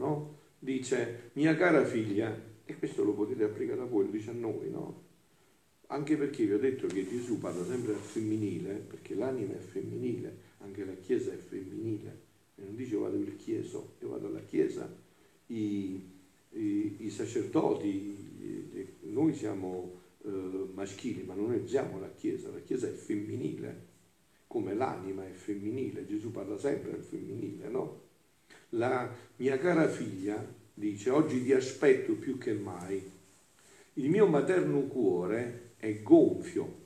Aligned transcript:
no? 0.00 0.38
Dice, 0.58 1.30
mia 1.34 1.54
cara 1.56 1.84
figlia, 1.84 2.34
e 2.64 2.76
questo 2.76 3.04
lo 3.04 3.12
potete 3.12 3.44
applicare 3.44 3.82
a 3.82 3.84
voi, 3.84 4.06
lo 4.06 4.10
dice 4.10 4.30
a 4.30 4.32
noi, 4.32 4.70
no? 4.70 5.08
Anche 5.88 6.16
perché 6.16 6.46
vi 6.46 6.52
ho 6.52 6.58
detto 6.58 6.86
che 6.86 7.06
Gesù 7.06 7.38
parla 7.38 7.64
sempre 7.64 7.92
al 7.92 7.98
femminile, 7.98 8.74
perché 8.74 9.14
l'anima 9.14 9.52
è 9.54 9.58
femminile, 9.58 10.36
anche 10.58 10.84
la 10.84 10.94
Chiesa 10.94 11.32
è 11.32 11.36
femminile. 11.36 12.28
E 12.56 12.62
non 12.62 12.76
dice 12.76 12.96
vado 12.96 13.16
il 13.16 13.36
Chieso, 13.36 13.96
io 14.00 14.08
vado 14.08 14.28
alla 14.28 14.42
Chiesa, 14.44 14.88
i, 15.48 16.08
i, 16.50 16.96
i 16.98 17.10
sacerdoti, 17.10 18.88
noi 19.02 19.34
siamo 19.34 19.98
eh, 20.24 20.28
maschili, 20.72 21.24
ma 21.24 21.34
noi 21.34 21.66
siamo 21.66 21.98
la 21.98 22.10
Chiesa, 22.10 22.50
la 22.50 22.60
Chiesa 22.60 22.86
è 22.86 22.92
femminile, 22.92 23.88
come 24.46 24.74
l'anima 24.74 25.26
è 25.26 25.32
femminile, 25.32 26.06
Gesù 26.06 26.30
parla 26.30 26.58
sempre 26.58 26.92
al 26.92 27.02
femminile, 27.02 27.68
no? 27.68 28.08
La 28.70 29.12
mia 29.36 29.58
cara 29.58 29.88
figlia 29.88 30.46
dice, 30.72 31.10
oggi 31.10 31.42
ti 31.42 31.52
aspetto 31.52 32.12
più 32.14 32.38
che 32.38 32.52
mai, 32.52 33.02
il 33.94 34.08
mio 34.08 34.26
materno 34.28 34.82
cuore 34.82 35.72
è 35.76 36.02
gonfio, 36.02 36.78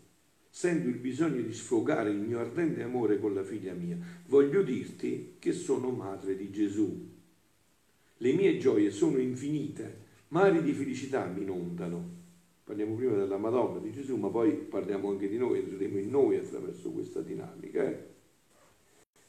sento 0.48 0.88
il 0.88 0.96
bisogno 0.96 1.42
di 1.42 1.52
sfogare 1.52 2.10
il 2.10 2.16
mio 2.16 2.38
ardente 2.38 2.82
amore 2.82 3.18
con 3.18 3.34
la 3.34 3.42
figlia 3.42 3.74
mia. 3.74 3.98
Voglio 4.26 4.62
dirti 4.62 5.34
che 5.38 5.52
sono 5.52 5.90
madre 5.90 6.36
di 6.36 6.50
Gesù. 6.50 7.12
Le 8.16 8.32
mie 8.32 8.56
gioie 8.56 8.90
sono 8.90 9.18
infinite, 9.18 9.96
mari 10.28 10.62
di 10.62 10.72
felicità 10.72 11.26
mi 11.26 11.42
inondano. 11.42 12.22
Parliamo 12.64 12.94
prima 12.94 13.14
della 13.14 13.36
Madonna 13.36 13.78
di 13.78 13.92
Gesù, 13.92 14.16
ma 14.16 14.30
poi 14.30 14.52
parliamo 14.52 15.10
anche 15.10 15.28
di 15.28 15.36
noi, 15.36 15.58
entreremo 15.58 15.98
in 15.98 16.08
noi 16.08 16.36
attraverso 16.36 16.90
questa 16.92 17.20
dinamica. 17.20 17.84
Eh? 17.84 18.13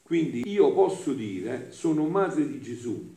Quindi 0.06 0.48
io 0.48 0.72
posso 0.72 1.14
dire, 1.14 1.72
sono 1.72 2.06
madre 2.06 2.46
di 2.46 2.60
Gesù, 2.60 3.12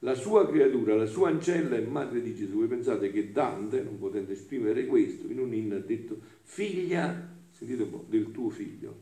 la 0.00 0.16
sua 0.16 0.44
creatura, 0.48 0.96
la 0.96 1.06
sua 1.06 1.28
ancella 1.28 1.76
è 1.76 1.80
madre 1.80 2.20
di 2.20 2.34
Gesù. 2.34 2.56
Voi 2.56 2.66
pensate 2.66 3.12
che 3.12 3.30
Dante, 3.30 3.80
non 3.80 3.96
potendo 3.96 4.32
esprimere 4.32 4.84
questo, 4.86 5.28
in 5.30 5.38
un 5.38 5.54
inno 5.54 5.76
ha 5.76 5.78
detto 5.78 6.18
figlia, 6.42 7.36
sentite 7.52 7.84
un 7.84 7.90
po', 7.90 8.04
del 8.08 8.32
tuo 8.32 8.48
figlio. 8.48 8.98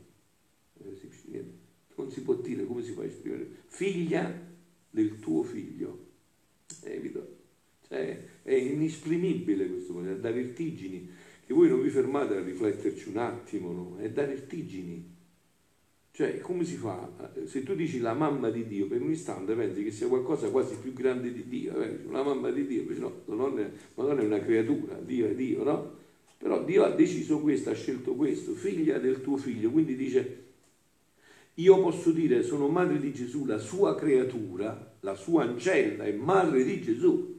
Eh, 0.83 1.43
non 1.95 2.11
si 2.11 2.21
può 2.21 2.35
dire 2.35 2.63
come 2.67 2.83
si 2.83 2.91
fa 2.91 3.01
a 3.01 3.05
esprimere 3.05 3.49
figlia 3.65 4.31
del 4.91 5.17
tuo 5.17 5.41
figlio. 5.41 6.05
Evito. 6.83 7.37
Cioè, 7.87 8.25
è 8.43 8.53
inesprimibile 8.53 9.67
questo, 9.67 10.03
è 10.03 10.17
da 10.17 10.29
vertigini, 10.29 11.09
che 11.47 11.51
voi 11.51 11.67
non 11.67 11.81
vi 11.81 11.89
fermate 11.89 12.35
a 12.35 12.43
rifletterci 12.43 13.09
un 13.09 13.17
attimo, 13.17 13.71
no? 13.71 13.97
è 13.97 14.11
da 14.11 14.23
vertigini. 14.23 15.17
Cioè, 16.19 16.41
come 16.41 16.65
si 16.65 16.75
fa? 16.75 17.09
Se 17.45 17.63
tu 17.63 17.75
dici 17.75 18.01
la 18.01 18.13
mamma 18.13 18.49
di 18.49 18.67
Dio, 18.67 18.87
per 18.87 19.01
un 19.01 19.09
istante 19.09 19.53
pensi 19.53 19.85
che 19.85 19.91
sia 19.91 20.09
qualcosa 20.09 20.49
quasi 20.49 20.75
più 20.75 20.91
grande 20.91 21.31
di 21.31 21.47
Dio, 21.47 21.81
eh? 21.81 21.99
la 22.11 22.21
mamma 22.21 22.51
di 22.51 22.67
Dio, 22.67 22.81
invece 22.81 22.99
no, 22.99 23.21
la 23.23 23.35
donna, 23.35 23.61
è, 23.61 23.71
la 23.95 24.03
donna 24.03 24.21
è 24.21 24.25
una 24.25 24.39
creatura, 24.41 24.95
Dio 24.95 25.27
è 25.27 25.33
Dio, 25.33 25.63
no? 25.63 25.93
Però 26.37 26.61
Dio 26.65 26.83
ha 26.83 26.89
deciso 26.89 27.39
questo, 27.39 27.69
ha 27.69 27.73
scelto 27.73 28.15
questo, 28.15 28.51
figlia 28.51 28.97
del 28.97 29.21
tuo 29.21 29.37
figlio, 29.37 29.69
quindi 29.69 29.95
dice, 29.95 30.43
io 31.53 31.79
posso 31.79 32.11
dire, 32.11 32.43
sono 32.43 32.67
madre 32.67 32.99
di 32.99 33.13
Gesù, 33.13 33.45
la 33.45 33.57
sua 33.57 33.95
creatura, 33.95 34.97
la 34.99 35.15
sua 35.15 35.43
ancella 35.43 36.03
è 36.03 36.11
madre 36.11 36.65
di 36.65 36.81
Gesù. 36.81 37.38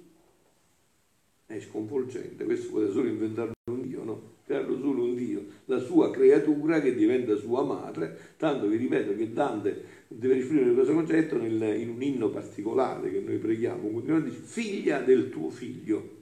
È 1.51 1.59
sconvolgente, 1.59 2.45
questo 2.45 2.71
potete 2.71 2.93
solo 2.93 3.09
inventarlo 3.09 3.55
un 3.73 3.83
Dio, 3.83 4.05
no? 4.05 4.23
crearlo 4.47 4.79
solo 4.79 5.03
un 5.03 5.17
Dio, 5.17 5.45
la 5.65 5.81
sua 5.81 6.13
creatura 6.13 6.81
che 6.81 6.95
diventa 6.95 7.35
sua 7.35 7.65
madre, 7.65 8.17
tanto 8.37 8.69
vi 8.69 8.77
ripeto 8.77 9.17
che 9.17 9.33
Dante 9.33 9.85
deve 10.07 10.39
esprimere 10.39 10.73
questo 10.73 10.95
concetto 10.95 11.37
nel, 11.39 11.61
in 11.81 11.89
un 11.89 12.01
inno 12.03 12.31
particolare 12.31 13.11
che 13.11 13.19
noi 13.19 13.39
preghiamo, 13.39 13.91
continuamente 13.91 14.31
dice 14.31 14.43
figlia 14.45 15.01
del 15.01 15.29
tuo 15.29 15.51
figlio, 15.51 16.19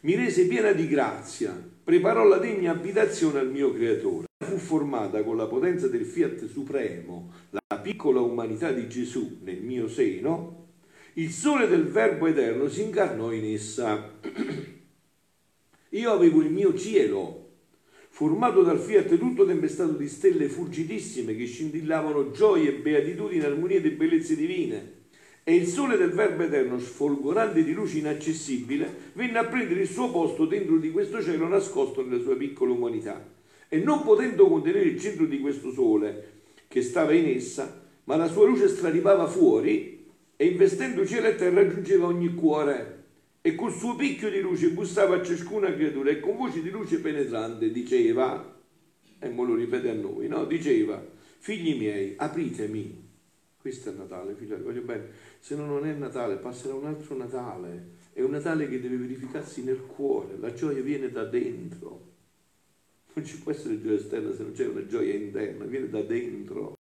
mi 0.00 0.14
rese 0.14 0.46
piena 0.46 0.72
di 0.72 0.88
grazia, 0.88 1.54
preparò 1.84 2.24
la 2.24 2.38
degna 2.38 2.70
abitazione 2.70 3.38
al 3.38 3.50
mio 3.50 3.74
creatore. 3.74 4.28
Fu 4.42 4.56
formata 4.56 5.22
con 5.22 5.36
la 5.36 5.46
potenza 5.46 5.88
del 5.88 6.06
fiat 6.06 6.46
supremo, 6.46 7.30
la 7.50 7.76
piccola 7.76 8.22
umanità 8.22 8.72
di 8.72 8.88
Gesù 8.88 9.40
nel 9.42 9.60
mio 9.60 9.88
seno, 9.88 10.60
il 11.14 11.30
sole 11.30 11.66
del 11.66 11.84
Verbo 11.84 12.28
eterno 12.28 12.68
si 12.68 12.82
incarnò 12.82 13.32
in 13.32 13.52
essa. 13.52 14.18
Io 15.90 16.12
avevo 16.12 16.40
il 16.40 16.50
mio 16.50 16.72
cielo 16.76 17.48
formato 18.10 18.62
dal 18.62 18.78
fiat 18.78 19.16
tutto 19.18 19.44
tempestato 19.44 19.92
di 19.92 20.08
stelle 20.08 20.48
fulgidissime 20.48 21.34
che 21.34 21.46
scintillavano 21.46 22.30
gioie 22.30 22.68
e 22.68 22.72
beatitudini, 22.74 23.42
armonie 23.42 23.82
e 23.82 23.90
bellezze 23.90 24.36
divine. 24.36 24.98
E 25.42 25.54
il 25.54 25.66
sole 25.66 25.96
del 25.96 26.10
Verbo 26.10 26.44
eterno, 26.44 26.78
sfolgorante 26.78 27.64
di 27.64 27.72
luce 27.72 27.98
inaccessibile, 27.98 28.88
venne 29.14 29.38
a 29.38 29.46
prendere 29.46 29.80
il 29.80 29.88
suo 29.88 30.10
posto 30.12 30.44
dentro 30.44 30.76
di 30.76 30.92
questo 30.92 31.20
cielo 31.20 31.48
nascosto 31.48 32.04
nella 32.04 32.22
sua 32.22 32.36
piccola 32.36 32.72
umanità. 32.72 33.26
E 33.68 33.78
non 33.78 34.04
potendo 34.04 34.46
contenere 34.46 34.84
il 34.84 35.00
centro 35.00 35.24
di 35.24 35.40
questo 35.40 35.72
sole 35.72 36.42
che 36.68 36.82
stava 36.82 37.14
in 37.14 37.26
essa, 37.26 37.84
ma 38.04 38.14
la 38.14 38.28
sua 38.28 38.46
luce 38.46 38.68
straripava 38.68 39.26
fuori 39.26 40.06
e 40.36 40.46
investendo 40.46 41.04
cielo 41.04 41.26
e 41.26 41.34
terra 41.34 41.62
raggiungeva 41.62 42.06
ogni 42.06 42.32
cuore 42.34 42.99
e 43.42 43.54
col 43.54 43.72
suo 43.72 43.96
picchio 43.96 44.30
di 44.30 44.40
luce 44.40 44.70
bussava 44.70 45.16
a 45.16 45.22
ciascuna 45.22 45.72
creatura 45.72 46.10
e 46.10 46.20
con 46.20 46.36
voce 46.36 46.60
di 46.62 46.70
luce 46.70 47.00
penetrante 47.00 47.70
diceva, 47.70 48.58
e 49.18 49.28
mo 49.28 49.44
lo 49.44 49.54
ripete 49.54 49.88
a 49.88 49.94
noi, 49.94 50.28
no? 50.28 50.44
Diceva, 50.44 51.02
figli 51.38 51.78
miei, 51.78 52.14
apritemi. 52.16 53.08
Questo 53.56 53.90
è 53.90 53.92
Natale, 53.92 54.34
figlioli, 54.34 54.62
voglio 54.62 54.82
bene. 54.82 55.08
Se 55.38 55.54
no 55.54 55.66
non 55.66 55.86
è 55.86 55.92
Natale, 55.92 56.36
passerà 56.36 56.74
un 56.74 56.86
altro 56.86 57.16
Natale. 57.16 57.98
È 58.12 58.22
un 58.22 58.30
Natale 58.30 58.68
che 58.68 58.80
deve 58.80 58.96
verificarsi 58.96 59.62
nel 59.62 59.80
cuore, 59.86 60.36
la 60.38 60.52
gioia 60.52 60.82
viene 60.82 61.10
da 61.10 61.24
dentro. 61.24 62.08
Non 63.12 63.24
ci 63.24 63.38
può 63.38 63.52
essere 63.52 63.80
gioia 63.80 63.98
esterna 63.98 64.34
se 64.34 64.42
non 64.42 64.52
c'è 64.52 64.66
una 64.66 64.86
gioia 64.86 65.14
interna, 65.14 65.64
viene 65.64 65.88
da 65.88 66.02
dentro. 66.02 66.76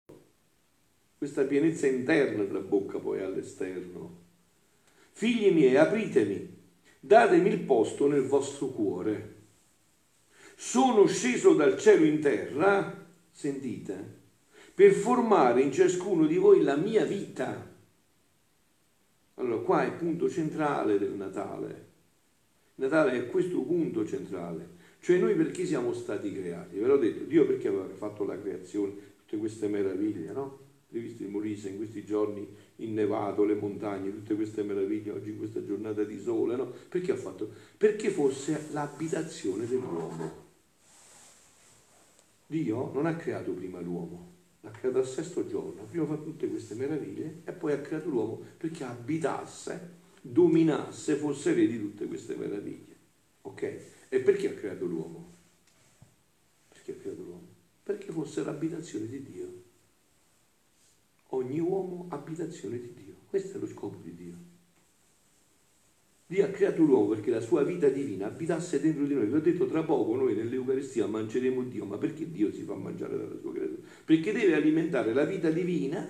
Questa 1.18 1.44
pienezza 1.46 1.88
interna 1.88 2.44
trabocca 2.44 3.00
poi 3.00 3.22
all'esterno. 3.22 4.26
Figli 5.18 5.52
miei, 5.52 5.76
apritemi, 5.76 6.48
datemi 7.00 7.50
il 7.50 7.62
posto 7.62 8.08
nel 8.08 8.28
vostro 8.28 8.68
cuore. 8.68 9.36
Sono 10.56 11.08
sceso 11.08 11.56
dal 11.56 11.76
cielo 11.80 12.06
in 12.06 12.22
terra, 12.22 13.04
sentite, 13.32 14.20
per 14.76 14.92
formare 14.92 15.64
in 15.64 15.72
ciascuno 15.72 16.28
di 16.28 16.36
voi 16.36 16.62
la 16.62 16.76
mia 16.76 17.04
vita. 17.04 17.68
Allora, 19.34 19.62
qua 19.64 19.82
è 19.82 19.88
il 19.88 19.94
punto 19.94 20.30
centrale 20.30 21.00
del 21.00 21.14
Natale. 21.14 21.86
Natale 22.76 23.14
è 23.14 23.28
questo 23.28 23.60
punto 23.62 24.06
centrale. 24.06 24.70
Cioè 25.00 25.18
noi 25.18 25.34
perché 25.34 25.66
siamo 25.66 25.94
stati 25.94 26.32
creati? 26.32 26.78
Ve 26.78 26.86
l'ho 26.86 26.98
detto, 26.98 27.24
Dio 27.24 27.48
perché 27.48 27.70
aveva 27.70 27.90
fatto 27.90 28.24
la 28.24 28.40
creazione, 28.40 28.94
tutte 29.26 29.38
queste 29.38 29.68
meraviglie, 29.68 30.32
no? 30.32 30.67
Avete 30.90 31.06
visto 31.06 31.24
in 31.24 31.32
Molise 31.32 31.70
in 31.70 31.78
questi 31.78 32.06
giorni 32.06 32.48
innevato, 32.78 33.44
le 33.44 33.56
montagne, 33.56 34.10
tutte 34.12 34.36
queste 34.36 34.64
meraviglie 34.64 35.12
oggi 35.12 35.36
questa 35.36 35.64
giornata 35.64 36.04
di 36.04 36.20
sole, 36.20 36.56
no? 36.56 36.72
Perché 36.88 37.12
ha 37.12 37.18
fatto? 37.18 37.52
Perché 37.76 38.10
fosse 38.10 38.68
l'abitazione 38.72 39.68
dell'uomo. 39.68 40.46
Dio 42.46 42.92
non 42.94 43.06
ha 43.06 43.16
creato 43.18 43.52
prima 43.52 43.82
l'uomo, 43.82 44.36
l'ha 44.62 44.72
creato 44.72 45.00
al 45.00 45.06
sesto 45.06 45.46
giorno, 45.46 45.84
prima 45.84 46.06
ha 46.06 46.08
fatto 46.08 46.24
tutte 46.24 46.48
queste 46.48 46.76
meraviglie 46.76 47.42
e 47.44 47.52
poi 47.52 47.74
ha 47.74 47.82
creato 47.82 48.08
l'uomo 48.08 48.42
perché 48.58 48.86
abitasse, 48.86 49.96
dominasse, 50.22 51.16
fosse 51.16 51.54
re 51.54 51.68
di 51.68 51.78
tutte 51.78 52.08
queste 52.08 52.36
meraviglie. 52.36 52.96
Ok? 53.42 53.62
E 54.08 54.20
perché 54.22 54.52
ha 54.52 54.54
creato 54.54 54.86
l'uomo? 54.86 55.34
Perché 56.70 56.94
ha 56.94 56.96
creato 56.96 57.22
l'uomo? 57.22 57.48
Perché 57.84 58.14
fosse 58.14 58.42
l'abitazione 58.46 59.08
di 59.08 59.24
Dio 59.24 59.66
ogni 61.30 61.60
uomo 61.60 62.08
abitazione 62.10 62.80
di 62.80 62.94
Dio. 62.94 63.16
Questo 63.28 63.58
è 63.58 63.60
lo 63.60 63.68
scopo 63.68 64.00
di 64.02 64.16
Dio. 64.16 64.36
Dio 66.30 66.44
ha 66.44 66.50
creato 66.50 66.84
l'uomo 66.84 67.08
perché 67.08 67.32
la 67.32 67.40
sua 67.40 67.64
vita 67.64 67.88
divina 67.88 68.28
abitasse 68.28 68.82
dentro 68.82 69.06
di 69.06 69.14
noi. 69.14 69.28
Vi 69.28 69.36
ho 69.36 69.40
detto 69.40 69.66
tra 69.66 69.84
poco 69.84 70.14
noi 70.16 70.36
nell'Eucaristia 70.36 71.08
mangeremo 71.08 71.64
Dio, 71.64 71.86
ma 71.86 71.98
perché 71.98 72.30
Dio 72.30 72.52
si 72.52 72.64
fa 72.64 72.76
mangiare 72.76 73.18
dalla 73.18 73.40
sua 73.40 73.54
creatura? 73.54 73.82
Perché 74.04 74.34
deve 74.34 74.54
alimentare 74.54 75.14
la 75.14 75.24
vita 75.24 75.50
divina 75.50 76.06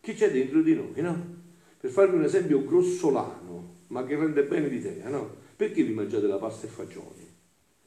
che 0.00 0.14
c'è 0.14 0.30
dentro 0.30 0.62
di 0.62 0.74
noi, 0.74 1.02
no? 1.02 1.38
Per 1.78 1.90
farvi 1.90 2.16
un 2.16 2.24
esempio 2.24 2.64
grossolano, 2.64 3.84
ma 3.88 4.04
che 4.06 4.16
rende 4.16 4.42
bene 4.44 4.68
l'idea, 4.68 5.10
no? 5.10 5.36
Perché 5.54 5.82
vi 5.82 5.92
mangiate 5.92 6.26
la 6.26 6.38
pasta 6.38 6.66
e 6.66 6.70
fagioli? 6.70 7.28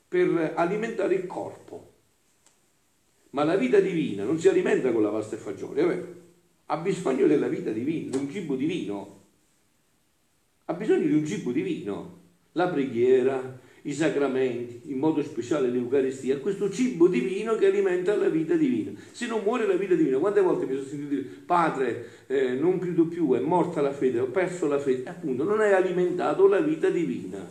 Per 0.07 0.53
alimentare 0.55 1.15
il 1.15 1.25
corpo. 1.25 1.93
Ma 3.31 3.43
la 3.43 3.55
vita 3.55 3.79
divina 3.79 4.23
non 4.23 4.39
si 4.39 4.47
alimenta 4.47 4.91
con 4.91 5.01
la 5.01 5.09
pasta 5.09 5.35
e 5.35 5.39
fagioli, 5.39 5.79
è 5.81 5.87
vero? 5.87 6.21
Ha 6.65 6.77
bisogno 6.77 7.27
della 7.27 7.47
vita 7.47 7.71
divina, 7.71 8.11
di 8.11 8.17
un 8.17 8.29
cibo 8.29 8.55
divino. 8.55 9.21
Ha 10.65 10.73
bisogno 10.73 11.05
di 11.05 11.13
un 11.13 11.25
cibo 11.25 11.51
divino. 11.51 12.21
La 12.53 12.67
preghiera, 12.67 13.59
i 13.83 13.93
sacramenti, 13.93 14.91
in 14.91 14.97
modo 14.97 15.21
speciale 15.21 15.67
l'Eucaristia, 15.69 16.37
questo 16.39 16.69
cibo 16.69 17.07
divino 17.07 17.55
che 17.55 17.65
alimenta 17.65 18.15
la 18.15 18.29
vita 18.29 18.55
divina. 18.55 18.91
Se 19.11 19.27
non 19.27 19.43
muore 19.43 19.67
la 19.67 19.75
vita 19.75 19.95
divina, 19.95 20.19
quante 20.19 20.41
volte 20.41 20.65
mi 20.65 20.75
sono 20.75 20.87
sentito 20.87 21.09
dire, 21.09 21.23
padre, 21.45 22.09
eh, 22.27 22.53
non 22.53 22.79
credo 22.79 23.05
più, 23.07 23.33
è 23.33 23.39
morta 23.39 23.81
la 23.81 23.91
fede, 23.91 24.19
ho 24.19 24.27
perso 24.27 24.67
la 24.67 24.79
fede, 24.79 25.09
appunto 25.09 25.43
non 25.43 25.59
hai 25.59 25.73
alimentato 25.73 26.47
la 26.47 26.59
vita 26.59 26.89
divina, 26.89 27.45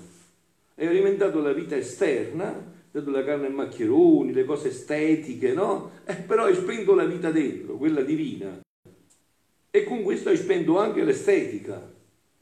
hai 0.77 0.87
alimentato 0.87 1.41
la 1.41 1.53
vita 1.53 1.77
esterna, 1.77 2.73
dato 2.91 3.11
la 3.11 3.25
carne 3.25 3.49
e 3.49 3.51
maccheroni, 3.51 4.33
le 4.33 4.45
cose 4.45 4.69
estetiche, 4.69 5.53
no? 5.53 5.91
Eh, 6.07 6.15
però 6.15 6.45
hai 6.45 6.55
spento 6.55 6.95
la 6.95 7.05
vita 7.05 7.31
dentro, 7.31 7.77
quella 7.77 8.03
divina. 8.03 8.61
E 9.75 9.85
con 9.85 10.03
questo 10.03 10.29
hai 10.29 10.37
spento 10.37 10.79
anche 10.79 11.03
l'estetica, 11.03 11.91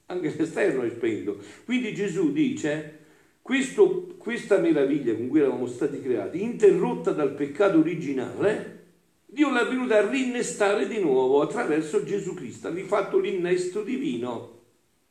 anche 0.07 0.35
l'esterno 0.37 0.83
hai 0.83 0.91
spento. 0.91 1.39
Quindi 1.65 1.95
Gesù 1.95 2.33
dice 2.33 2.99
questo, 3.41 4.17
questa 4.19 4.59
meraviglia 4.59 5.15
con 5.15 5.29
cui 5.29 5.39
eravamo 5.39 5.69
stati 5.69 6.03
creati, 6.03 6.43
interrotta 6.43 7.13
dal 7.13 7.35
peccato 7.35 7.79
originale, 7.79 8.79
Dio 9.27 9.53
l'ha 9.53 9.63
venuta 9.63 9.99
a 9.99 10.11
rinnestare 10.11 10.89
di 10.89 10.99
nuovo 10.99 11.41
attraverso 11.41 12.03
Gesù 12.03 12.35
Cristo, 12.35 12.67
ha 12.67 12.73
rifatto 12.73 13.21
l'innesto 13.21 13.85
divino. 13.85 14.59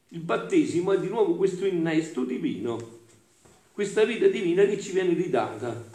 Il 0.09 0.19
battesimo 0.19 0.91
è 0.91 0.99
di 0.99 1.07
nuovo 1.07 1.35
questo 1.35 1.65
innesto 1.65 2.25
divino, 2.25 2.99
questa 3.71 4.03
vita 4.03 4.27
divina 4.27 4.65
che 4.65 4.77
ci 4.77 4.91
viene 4.91 5.13
ridata. 5.13 5.89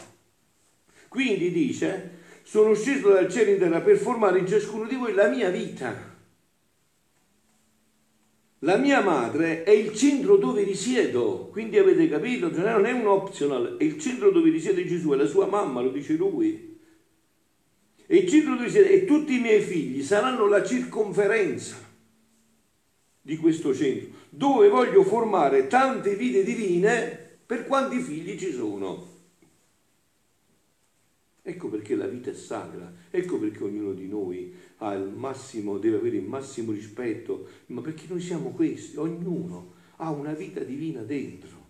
Quindi 1.07 1.51
dice, 1.51 2.17
sono 2.41 2.73
sceso 2.73 3.09
dal 3.09 3.31
cielo 3.31 3.51
in 3.51 3.59
terra 3.59 3.81
per 3.81 3.97
formare 3.97 4.39
in 4.39 4.47
ciascuno 4.47 4.87
di 4.87 4.95
voi 4.95 5.13
la 5.13 5.27
mia 5.27 5.51
vita. 5.51 6.13
La 8.59 8.77
mia 8.77 9.01
madre 9.01 9.63
è 9.63 9.71
il 9.71 9.93
centro 9.93 10.37
dove 10.37 10.63
risiedo, 10.63 11.49
quindi 11.51 11.77
avete 11.77 12.07
capito? 12.07 12.53
Cioè, 12.53 12.71
non 12.71 12.85
è 12.85 12.91
un 12.91 13.05
optional, 13.05 13.77
è 13.77 13.83
il 13.83 13.99
centro 13.99 14.31
dove 14.31 14.49
risiede 14.49 14.85
Gesù, 14.85 15.09
è 15.11 15.17
la 15.17 15.27
sua 15.27 15.45
mamma, 15.45 15.81
lo 15.81 15.91
dice 15.91 16.13
lui. 16.13 16.79
E 18.07 18.17
il 18.17 18.29
centro 18.29 18.53
dove 18.53 18.65
risiede, 18.65 18.91
e 18.91 19.05
tutti 19.05 19.35
i 19.35 19.39
miei 19.39 19.61
figli 19.61 20.01
saranno 20.01 20.47
la 20.47 20.63
circonferenza 20.63 21.75
di 23.21 23.37
questo 23.37 23.73
centro, 23.73 24.19
dove 24.29 24.69
voglio 24.69 25.03
formare 25.03 25.67
tante 25.67 26.15
vite 26.15 26.43
divine 26.43 27.37
per 27.45 27.65
quanti 27.65 27.99
figli 27.99 28.37
ci 28.37 28.51
sono. 28.51 29.13
Ecco 31.41 31.67
perché 31.69 31.95
la 31.95 32.07
vita 32.07 32.31
è 32.31 32.33
sacra, 32.33 32.91
ecco 33.11 33.37
perché 33.37 33.63
ognuno 33.63 33.93
di 33.93 34.07
noi 34.07 34.51
massimo, 34.77 35.77
deve 35.77 35.97
avere 35.97 36.17
il 36.17 36.23
massimo 36.23 36.71
rispetto, 36.71 37.47
ma 37.67 37.81
perché 37.81 38.05
noi 38.07 38.19
siamo 38.19 38.49
questi, 38.51 38.97
ognuno 38.97 39.73
ha 39.97 40.11
una 40.11 40.33
vita 40.33 40.59
divina 40.59 41.01
dentro, 41.01 41.65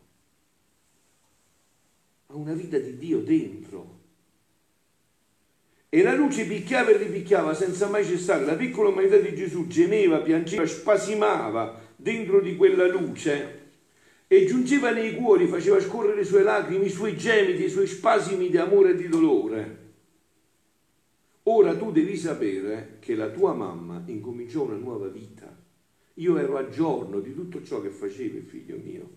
ha 2.28 2.36
una 2.36 2.54
vita 2.54 2.78
di 2.78 2.98
Dio 2.98 3.20
dentro. 3.20 4.04
E 5.90 6.04
la 6.04 6.14
luce 6.14 6.46
picchiava 6.46 6.90
e 6.90 6.98
ripicchiava 6.98 7.54
senza 7.54 7.88
mai 7.88 8.04
cessare. 8.04 8.44
La 8.44 8.56
piccola 8.56 8.90
umanità 8.90 9.16
di 9.18 9.34
Gesù 9.34 9.68
gemeva, 9.68 10.20
piangeva, 10.20 10.66
spasimava 10.66 11.80
dentro 11.96 12.42
di 12.42 12.58
quella 12.58 12.86
luce 12.86 13.64
e 14.28 14.46
giungeva 14.46 14.92
nei 14.92 15.16
cuori, 15.16 15.48
faceva 15.48 15.80
scorrere 15.80 16.16
le 16.16 16.26
sue 16.26 16.42
lacrime, 16.42 16.86
i 16.86 16.90
suoi 16.90 17.16
gemiti, 17.16 17.64
i 17.64 17.70
suoi 17.70 17.88
spasimi 17.88 18.50
di 18.50 18.58
amore 18.58 18.90
e 18.90 18.96
di 18.96 19.08
dolore. 19.08 19.85
Ora 21.48 21.76
tu 21.78 21.92
devi 21.92 22.18
sapere 22.18 22.98
che 23.00 23.14
la 23.14 23.30
tua 23.30 23.54
mamma 23.54 24.02
incominciò 24.08 24.64
una 24.64 24.78
nuova 24.78 25.10
vita. 25.10 25.56
Io 26.16 26.38
ero 26.38 26.58
a 26.58 26.70
giorno 26.70 27.20
di 27.20 27.36
tutto 27.36 27.62
ciò 27.62 27.82
che 27.82 27.90
faceva 27.90 28.38
il 28.38 28.46
figlio 28.46 28.78
mio. 28.84 29.10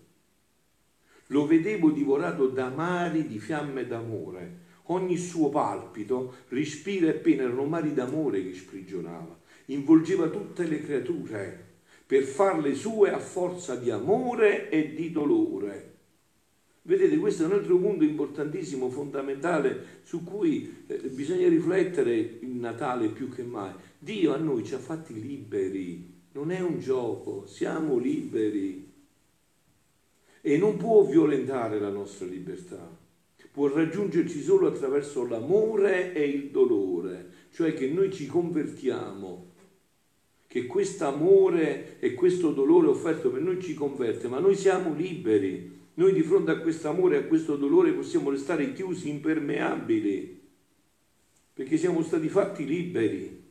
Lo 1.27 1.47
vedevo 1.47 1.89
divorato 1.89 2.47
da 2.47 2.69
mari 2.69 3.25
di 3.25 3.39
fiamme 3.39 3.87
d'amore. 3.87 4.67
Ogni 4.89 5.17
suo 5.17 5.49
palpito, 5.49 6.35
respiro 6.49 7.07
e 7.07 7.13
pena 7.13 7.43
erano 7.43 7.65
mari 7.65 7.95
d'amore 7.95 8.43
che 8.43 8.53
sprigionava. 8.53 9.35
Involgeva 9.65 10.27
tutte 10.27 10.67
le 10.67 10.83
creature 10.83 11.67
per 12.05 12.23
farle 12.23 12.75
sue 12.75 13.11
a 13.11 13.19
forza 13.19 13.75
di 13.75 13.89
amore 13.89 14.69
e 14.69 14.93
di 14.93 15.11
dolore. 15.11 15.98
Vedete, 16.89 17.19
questo 17.19 17.43
è 17.43 17.45
un 17.45 17.51
altro 17.51 17.77
punto 17.77 18.03
importantissimo, 18.03 18.89
fondamentale, 18.89 19.99
su 20.01 20.23
cui 20.23 20.85
eh, 20.87 20.97
bisogna 21.09 21.47
riflettere 21.47 22.15
il 22.15 22.55
Natale 22.55 23.09
più 23.09 23.29
che 23.29 23.43
mai. 23.43 23.71
Dio 23.99 24.33
a 24.33 24.37
noi 24.37 24.65
ci 24.65 24.73
ha 24.73 24.79
fatti 24.79 25.13
liberi, 25.13 26.11
non 26.31 26.49
è 26.49 26.59
un 26.61 26.79
gioco, 26.79 27.45
siamo 27.45 27.99
liberi. 27.99 28.91
E 30.41 30.57
non 30.57 30.77
può 30.77 31.03
violentare 31.03 31.79
la 31.79 31.91
nostra 31.91 32.25
libertà, 32.25 32.89
può 33.51 33.67
raggiungerci 33.67 34.41
solo 34.41 34.65
attraverso 34.65 35.27
l'amore 35.27 36.11
e 36.15 36.27
il 36.27 36.49
dolore, 36.49 37.29
cioè 37.51 37.75
che 37.75 37.87
noi 37.87 38.11
ci 38.11 38.25
convertiamo. 38.25 39.51
Che 40.47 40.65
questo 40.65 41.05
amore 41.05 41.99
e 41.99 42.15
questo 42.15 42.51
dolore 42.51 42.87
offerto 42.87 43.29
per 43.29 43.41
noi 43.41 43.61
ci 43.61 43.75
converte, 43.75 44.27
ma 44.27 44.39
noi 44.39 44.55
siamo 44.55 44.91
liberi. 44.95 45.77
Noi 45.99 46.13
di 46.13 46.21
fronte 46.21 46.51
a 46.51 46.59
questo 46.59 46.87
amore 46.87 47.17
e 47.17 47.19
a 47.19 47.23
questo 47.25 47.57
dolore 47.57 47.91
possiamo 47.91 48.29
restare 48.29 48.71
chiusi, 48.71 49.09
impermeabili, 49.09 50.39
perché 51.53 51.75
siamo 51.75 52.01
stati 52.03 52.29
fatti 52.29 52.65
liberi. 52.65 53.43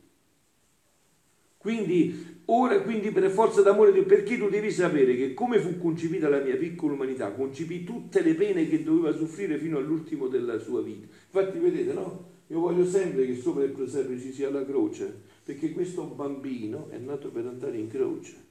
Quindi, 1.57 2.41
ora, 2.45 2.81
quindi 2.81 3.11
per 3.11 3.29
forza 3.29 3.61
d'amore, 3.61 3.91
perché 4.01 4.35
tu 4.39 4.49
devi 4.49 4.71
sapere 4.71 5.15
che 5.15 5.35
come 5.35 5.59
fu 5.59 5.77
concepita 5.77 6.27
la 6.27 6.39
mia 6.39 6.55
piccola 6.55 6.93
umanità, 6.93 7.31
concepì 7.33 7.83
tutte 7.83 8.23
le 8.23 8.33
pene 8.33 8.67
che 8.67 8.81
doveva 8.81 9.15
soffrire 9.15 9.59
fino 9.59 9.77
all'ultimo 9.77 10.27
della 10.27 10.57
sua 10.57 10.81
vita. 10.81 11.05
Infatti, 11.05 11.59
vedete, 11.59 11.93
no? 11.93 12.29
Io 12.47 12.59
voglio 12.59 12.83
sempre 12.83 13.27
che 13.27 13.35
sopra 13.35 13.63
il 13.63 13.73
preserve 13.73 14.19
ci 14.19 14.31
sia 14.31 14.49
la 14.49 14.65
croce, 14.65 15.21
perché 15.43 15.71
questo 15.71 16.01
bambino 16.05 16.89
è 16.89 16.97
nato 16.97 17.29
per 17.29 17.45
andare 17.45 17.77
in 17.77 17.87
croce, 17.89 18.48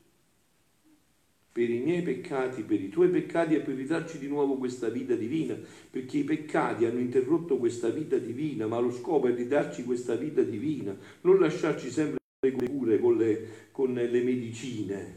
per 1.58 1.70
i 1.70 1.80
miei 1.80 2.02
peccati, 2.02 2.62
per 2.62 2.80
i 2.80 2.88
tuoi 2.88 3.08
peccati 3.08 3.56
e 3.56 3.58
per 3.58 3.74
ridarci 3.74 4.20
di 4.20 4.28
nuovo 4.28 4.58
questa 4.58 4.90
vita 4.90 5.16
divina, 5.16 5.58
perché 5.90 6.18
i 6.18 6.22
peccati 6.22 6.84
hanno 6.84 7.00
interrotto 7.00 7.56
questa 7.56 7.88
vita 7.88 8.16
divina, 8.16 8.68
ma 8.68 8.78
lo 8.78 8.92
scopo 8.92 9.26
è 9.26 9.34
di 9.34 9.48
darci 9.48 9.82
questa 9.82 10.14
vita 10.14 10.40
divina, 10.40 10.96
non 11.22 11.40
lasciarci 11.40 11.90
sempre 11.90 12.18
le 12.46 12.52
cure 12.52 13.00
con 13.00 13.16
le, 13.16 13.48
con 13.72 13.92
le 13.92 14.22
medicine, 14.22 15.14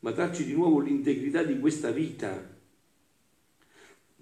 ma 0.00 0.12
darci 0.12 0.44
di 0.44 0.52
nuovo 0.52 0.78
l'integrità 0.78 1.42
di 1.42 1.58
questa 1.58 1.90
vita. 1.90 2.48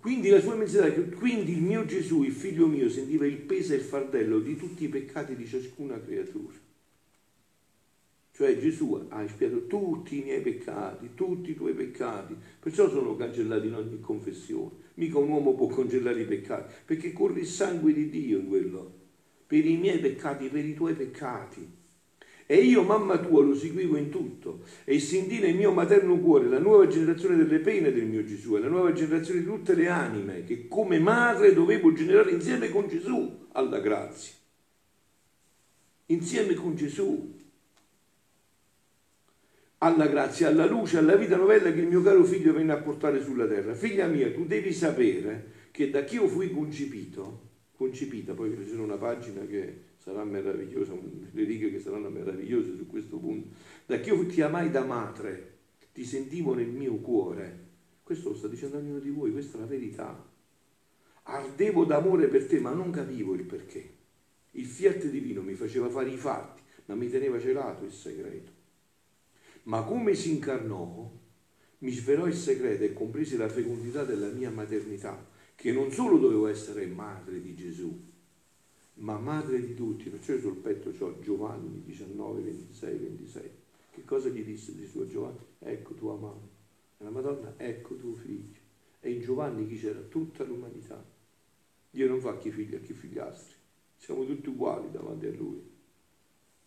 Quindi 0.01 0.31
la 0.31 0.41
sua 0.41 0.55
immensità, 0.55 0.91
quindi 0.91 1.53
il 1.53 1.63
mio 1.63 1.85
Gesù, 1.85 2.23
il 2.23 2.33
figlio 2.33 2.69
mio, 2.69 2.89
sentiva 2.89 3.27
il 3.27 3.37
peso 3.37 3.75
e 3.75 3.77
il 3.77 3.83
fardello 3.83 4.39
di 4.41 4.57
tutti 4.57 4.85
i 4.85 4.89
peccati 4.89 5.37
di 5.37 5.47
ciascuna 5.47 6.01
creatura. 6.01 6.69
Cioè 8.41 8.57
Gesù 8.57 8.99
ha 9.11 9.23
espiato 9.23 9.67
tutti 9.67 10.19
i 10.19 10.23
miei 10.23 10.41
peccati, 10.41 11.11
tutti 11.15 11.51
i 11.51 11.55
tuoi 11.55 11.75
peccati, 11.75 12.35
perciò 12.59 12.89
sono 12.89 13.15
cancellati 13.15 13.67
in 13.67 13.75
ogni 13.75 14.01
confessione. 14.01 14.71
Mica 14.95 15.19
un 15.19 15.29
uomo 15.29 15.53
può 15.53 15.67
cancellare 15.67 16.23
i 16.23 16.25
peccati, 16.25 16.73
perché 16.87 17.13
corre 17.13 17.41
il 17.41 17.47
sangue 17.47 17.93
di 17.93 18.09
Dio 18.09 18.39
in 18.39 18.49
quello, 18.49 18.95
per 19.47 19.67
i 19.67 19.77
miei 19.77 19.99
peccati, 19.99 20.49
per 20.49 20.65
i 20.65 20.73
tuoi 20.73 20.95
peccati. 20.95 21.71
E 22.47 22.57
io, 22.57 22.83
mamma 22.83 23.19
tua, 23.19 23.45
lo 23.45 23.55
seguivo 23.55 23.99
in 23.99 24.09
tutto 24.09 24.63
e 24.85 24.99
sentì 25.01 25.39
nel 25.39 25.55
mio 25.55 25.73
materno 25.73 26.19
cuore 26.19 26.49
la 26.49 26.59
nuova 26.59 26.87
generazione 26.87 27.37
delle 27.37 27.59
pene 27.59 27.93
del 27.93 28.07
mio 28.07 28.25
Gesù 28.25 28.57
la 28.57 28.69
nuova 28.69 28.95
generazione 28.95 29.41
di 29.41 29.47
tutte 29.47 29.75
le 29.75 29.89
anime 29.89 30.45
che 30.45 30.67
come 30.67 30.99
madre 30.99 31.53
dovevo 31.53 31.93
generare 31.93 32.31
insieme 32.31 32.71
con 32.71 32.89
Gesù 32.89 33.49
alla 33.53 33.81
grazia. 33.81 34.33
Insieme 36.07 36.55
con 36.55 36.75
Gesù 36.75 37.39
alla 39.83 40.07
grazia, 40.07 40.49
alla 40.49 40.67
luce, 40.67 40.99
alla 40.99 41.17
vita 41.17 41.37
novella 41.37 41.73
che 41.73 41.81
il 41.81 41.87
mio 41.87 42.03
caro 42.03 42.23
figlio 42.25 42.53
venne 42.53 42.73
a 42.73 42.79
portare 42.79 43.23
sulla 43.23 43.47
terra. 43.47 43.75
Figlia 43.75 44.07
mia, 44.07 44.31
tu 44.31 44.45
devi 44.45 44.73
sapere 44.73 45.69
che 45.71 45.89
da 45.91 46.05
chi 46.05 46.17
io 46.17 46.29
fui 46.29 46.51
concepito, 46.51 47.49
concepita, 47.77 48.35
poi 48.35 48.55
c'è 48.55 48.75
una 48.75 48.97
pagina 48.97 49.47
che 49.47 49.89
sarà 49.97 50.23
meravigliosa, 50.25 50.93
le 51.31 51.45
righe 51.45 51.71
che 51.71 51.81
saranno 51.81 52.11
meravigliose 52.11 52.77
su 52.77 52.87
questo 52.87 53.17
punto, 53.17 53.49
da 53.87 53.99
chi 54.01 54.11
io 54.11 54.27
ti 54.27 54.43
amai 54.43 54.71
da 54.71 54.85
madre, 54.85 55.59
ti 55.93 56.05
sentivo 56.05 56.53
nel 56.53 56.69
mio 56.69 56.97
cuore. 56.97 57.69
Questo 58.03 58.31
lo 58.31 58.35
sta 58.35 58.49
dicendo 58.49 58.77
ognuno 58.77 58.99
di 58.99 59.11
voi, 59.11 59.33
questa 59.33 59.57
è 59.57 59.61
la 59.61 59.67
verità. 59.67 60.29
Ardevo 61.23 61.85
d'amore 61.85 62.27
per 62.27 62.47
te, 62.47 62.61
ma 62.61 62.73
non 62.73 62.91
capivo 62.91 63.33
il 63.35 63.45
perché. 63.45 63.95
Il 64.53 64.67
fiat 64.67 65.07
divino 65.07 65.41
mi 65.41 65.55
faceva 65.55 65.89
fare 65.89 66.11
i 66.11 66.17
fatti, 66.17 66.61
ma 66.87 66.95
mi 66.97 67.09
teneva 67.09 67.41
celato 67.41 67.85
il 67.85 67.93
segreto. 67.93 68.60
Ma 69.71 69.85
come 69.85 70.17
si 70.17 70.33
incarnò, 70.33 71.09
mi 71.79 71.91
svelò 71.93 72.27
il 72.27 72.35
segreto 72.35 72.83
e 72.83 72.93
comprese 72.93 73.37
la 73.37 73.49
fecondità 73.49 74.03
della 74.03 74.27
mia 74.27 74.51
maternità, 74.51 75.25
che 75.55 75.71
non 75.71 75.93
solo 75.93 76.19
dovevo 76.19 76.49
essere 76.49 76.87
madre 76.87 77.41
di 77.41 77.55
Gesù, 77.55 77.97
ma 78.95 79.17
madre 79.17 79.65
di 79.65 79.77
tutti. 79.77 80.11
Perciò 80.11 80.37
sul 80.39 80.57
petto 80.57 80.93
ho 81.05 81.21
Giovanni 81.21 81.85
19, 81.85 82.43
26, 82.43 82.99
26. 82.99 83.51
Che 83.93 84.05
cosa 84.05 84.29
gli 84.29 84.43
disse 84.43 84.75
di 84.75 84.85
suo 84.89 85.07
Giovanni? 85.07 85.39
Ecco 85.61 85.95
tua 85.95 86.17
mamma. 86.17 86.49
E 86.99 87.05
la 87.05 87.11
Madonna, 87.11 87.55
ecco 87.57 87.95
tuo 87.95 88.15
figlio. 88.15 88.59
E 88.99 89.13
in 89.13 89.21
Giovanni 89.21 89.69
chi 89.69 89.79
c'era? 89.79 90.01
Tutta 90.01 90.43
l'umanità. 90.43 91.01
Dio 91.93 92.09
non 92.09 92.21
fa 92.21 92.37
chi 92.39 92.51
figli 92.51 92.75
a 92.75 92.81
chi 92.81 92.93
figliastri. 92.93 93.55
Siamo 93.99 94.27
tutti 94.27 94.49
uguali 94.49 94.91
davanti 94.91 95.27
a 95.27 95.31
Lui. 95.31 95.63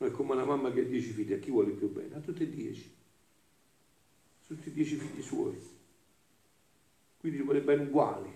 Non 0.04 0.12
è 0.12 0.16
come 0.16 0.34
una 0.34 0.44
mamma 0.44 0.70
che 0.70 0.82
ha 0.82 0.84
dieci 0.84 1.12
figli, 1.12 1.32
a 1.32 1.38
chi 1.38 1.50
vuole 1.50 1.72
più 1.72 1.90
bene? 1.90 2.16
A 2.16 2.20
tutti 2.20 2.44
e 2.44 2.50
dieci. 2.50 2.94
Tutti 4.46 4.68
e 4.68 4.74
dieci 4.74 4.98
figli 4.98 5.22
suoi. 5.22 5.58
Quindi 7.18 7.38
li 7.38 7.44
vuole 7.46 7.62
bene 7.62 7.84
uguali. 7.84 8.30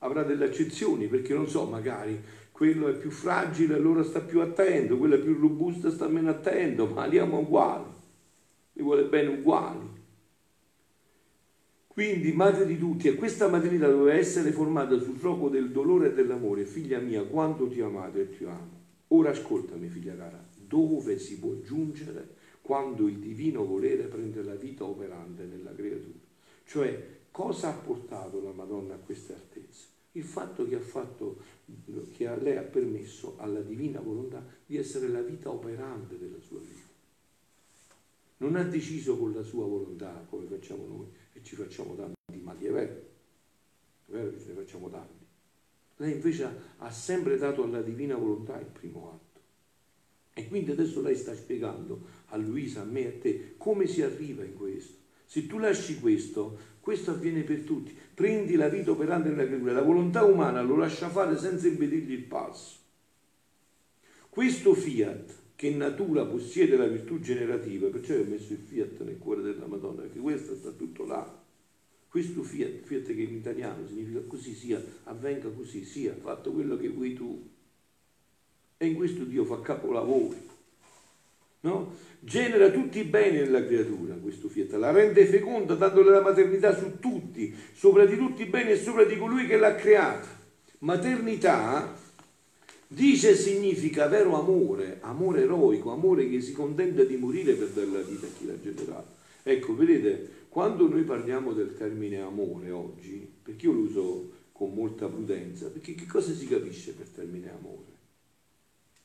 Avrà 0.00 0.22
delle 0.22 0.44
eccezioni 0.44 1.06
perché 1.06 1.32
non 1.32 1.48
so, 1.48 1.64
magari 1.64 2.22
quello 2.52 2.88
è 2.88 2.94
più 2.94 3.10
fragile, 3.10 3.72
allora 3.72 4.02
sta 4.02 4.20
più 4.20 4.40
attento, 4.40 4.98
quello 4.98 5.14
è 5.14 5.18
più 5.18 5.38
robusto, 5.38 5.90
sta 5.90 6.06
meno 6.08 6.28
attento, 6.28 6.84
ma 6.84 7.06
li 7.06 7.16
ama 7.16 7.38
uguali. 7.38 7.90
Li 8.74 8.82
vuole 8.82 9.04
bene 9.04 9.30
uguali. 9.30 9.88
Quindi, 11.86 12.32
madre 12.32 12.66
di 12.66 12.76
tutti, 12.76 13.08
e 13.08 13.14
questa 13.14 13.48
maternità 13.48 13.88
doveva 13.88 14.12
essere 14.12 14.52
formata 14.52 14.98
sul 14.98 15.16
fuoco 15.16 15.48
del 15.48 15.70
dolore 15.70 16.08
e 16.08 16.12
dell'amore. 16.12 16.66
Figlia 16.66 16.98
mia, 16.98 17.24
quanto 17.24 17.66
ti 17.66 17.80
ho 17.80 17.86
amato 17.86 18.18
e 18.18 18.28
ti 18.28 18.44
amo. 18.44 18.76
Ora 19.08 19.30
ascoltami, 19.30 19.88
figlia 19.88 20.14
cara, 20.14 20.47
dove 20.68 21.18
si 21.18 21.38
può 21.38 21.58
giungere 21.60 22.36
quando 22.60 23.08
il 23.08 23.18
divino 23.18 23.64
volere 23.64 24.04
prende 24.04 24.42
la 24.42 24.54
vita 24.54 24.84
operante 24.84 25.44
nella 25.44 25.74
creatura? 25.74 26.18
Cioè, 26.64 27.18
cosa 27.30 27.70
ha 27.70 27.78
portato 27.78 28.42
la 28.42 28.52
Madonna 28.52 28.94
a 28.94 28.98
queste 28.98 29.32
altezze? 29.32 29.86
Il 30.12 30.24
fatto 30.24 30.68
che 30.68 30.76
ha 30.76 30.80
fatto, 30.80 31.38
che 32.12 32.36
lei 32.36 32.56
ha 32.56 32.62
permesso 32.62 33.36
alla 33.38 33.60
divina 33.60 34.00
volontà 34.00 34.44
di 34.66 34.76
essere 34.76 35.08
la 35.08 35.22
vita 35.22 35.50
operante 35.50 36.18
della 36.18 36.40
sua 36.40 36.60
vita. 36.60 36.86
Non 38.38 38.54
ha 38.54 38.62
deciso 38.62 39.16
con 39.16 39.32
la 39.32 39.42
sua 39.42 39.66
volontà, 39.66 40.24
come 40.28 40.46
facciamo 40.46 40.86
noi, 40.86 41.06
e 41.32 41.42
ci 41.42 41.56
facciamo 41.56 41.96
tanti 41.96 42.16
vero, 42.70 42.92
è 44.06 44.12
vero 44.12 44.30
che 44.30 44.40
ce 44.40 44.48
ne 44.48 44.54
facciamo 44.54 44.88
tanti. 44.88 45.26
Lei 45.96 46.12
invece 46.12 46.48
ha 46.76 46.90
sempre 46.90 47.36
dato 47.38 47.64
alla 47.64 47.82
divina 47.82 48.16
volontà 48.16 48.58
il 48.60 48.66
primo 48.66 49.10
atto. 49.10 49.27
E 50.38 50.46
quindi 50.46 50.70
adesso 50.70 51.02
lei 51.02 51.16
sta 51.16 51.34
spiegando 51.34 52.00
a 52.26 52.36
Luisa, 52.36 52.82
a 52.82 52.84
me, 52.84 53.08
a 53.08 53.12
te, 53.12 53.54
come 53.56 53.88
si 53.88 54.02
arriva 54.02 54.44
in 54.44 54.54
questo. 54.54 54.94
Se 55.24 55.48
tu 55.48 55.58
lasci 55.58 55.98
questo, 55.98 56.56
questo 56.78 57.10
avviene 57.10 57.42
per 57.42 57.62
tutti. 57.62 57.92
Prendi 58.14 58.54
la 58.54 58.68
vita 58.68 58.92
operante 58.92 59.30
nella 59.30 59.44
creatura, 59.44 59.72
la 59.72 59.82
volontà 59.82 60.22
umana 60.22 60.62
lo 60.62 60.76
lascia 60.76 61.08
fare 61.08 61.36
senza 61.36 61.66
impedirgli 61.66 62.12
il 62.12 62.22
passo. 62.22 62.76
Questo 64.28 64.74
fiat 64.74 65.34
che 65.56 65.70
natura 65.70 66.24
possiede 66.24 66.76
la 66.76 66.86
virtù 66.86 67.18
generativa, 67.18 67.88
perciò 67.88 68.14
ho 68.14 68.22
messo 68.22 68.52
il 68.52 68.60
fiat 68.60 69.02
nel 69.02 69.18
cuore 69.18 69.42
della 69.42 69.66
Madonna, 69.66 70.02
perché 70.02 70.20
questo 70.20 70.54
sta 70.54 70.70
tutto 70.70 71.04
là. 71.04 71.44
Questo 72.06 72.44
fiat, 72.44 72.84
fiat 72.84 73.06
che 73.06 73.22
in 73.22 73.34
italiano 73.34 73.88
significa 73.88 74.20
così 74.20 74.54
sia, 74.54 74.80
avvenga 75.02 75.48
così 75.48 75.84
sia, 75.84 76.14
fatto 76.14 76.52
quello 76.52 76.76
che 76.76 76.90
vuoi 76.90 77.14
tu. 77.14 77.56
E 78.78 78.86
in 78.86 78.94
questo 78.94 79.24
Dio 79.24 79.44
fa 79.44 79.60
capolavori. 79.60 80.46
No? 81.60 81.94
Genera 82.20 82.70
tutti 82.70 83.00
i 83.00 83.04
beni 83.04 83.38
nella 83.38 83.64
creatura, 83.64 84.14
questo 84.14 84.48
fiat, 84.48 84.72
la 84.72 84.90
rende 84.90 85.26
feconda 85.26 85.74
dandole 85.74 86.10
la 86.10 86.20
maternità 86.20 86.76
su 86.76 86.98
tutti, 86.98 87.54
sopra 87.74 88.04
di 88.06 88.16
tutti 88.16 88.42
i 88.42 88.46
beni 88.46 88.70
e 88.70 88.76
sopra 88.76 89.04
di 89.04 89.16
colui 89.16 89.46
che 89.46 89.56
l'ha 89.56 89.74
creata. 89.74 90.36
Maternità 90.80 91.96
Dice 92.90 93.36
significa 93.36 94.06
vero 94.06 94.40
amore, 94.40 94.96
amore 95.02 95.42
eroico, 95.42 95.92
amore 95.92 96.26
che 96.26 96.40
si 96.40 96.52
contenta 96.52 97.04
di 97.04 97.18
morire 97.18 97.52
per 97.52 97.68
dare 97.68 97.86
la 97.86 98.00
vita 98.00 98.24
a 98.24 98.30
chi 98.30 98.46
l'ha 98.46 98.58
generato. 98.58 99.16
Ecco, 99.42 99.76
vedete, 99.76 100.46
quando 100.48 100.88
noi 100.88 101.02
parliamo 101.02 101.52
del 101.52 101.76
termine 101.76 102.22
amore 102.22 102.70
oggi, 102.70 103.30
perché 103.42 103.66
io 103.66 103.72
lo 103.72 103.80
uso 103.80 104.30
con 104.52 104.72
molta 104.72 105.06
prudenza, 105.06 105.68
perché 105.68 105.94
che 105.94 106.06
cosa 106.06 106.32
si 106.32 106.46
capisce 106.46 106.92
per 106.92 107.08
termine 107.08 107.50
amore? 107.50 107.97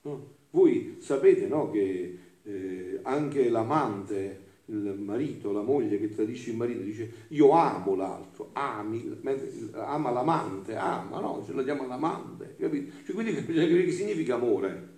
No? 0.03 0.31
Voi 0.51 0.97
sapete 0.99 1.47
no, 1.47 1.71
che 1.71 2.17
eh, 2.43 2.99
anche 3.03 3.49
l'amante 3.49 4.41
il 4.65 4.95
marito, 4.97 5.51
la 5.51 5.61
moglie 5.61 5.99
che 5.99 6.09
tradisce 6.09 6.51
il 6.51 6.57
marito, 6.57 6.81
dice 6.81 7.11
io 7.29 7.51
amo 7.51 7.95
l'altro, 7.95 8.49
ami, 8.53 9.19
ama 9.73 10.11
l'amante, 10.11 10.75
ama, 10.75 11.19
no? 11.19 11.43
Ce 11.45 11.53
la 11.53 11.63
chiama 11.63 11.85
l'amante, 11.85 12.55
capito? 12.57 12.93
Cioè, 13.03 13.13
quindi 13.13 13.33
che 13.33 13.91
significa 13.91 14.35
amore? 14.35 14.91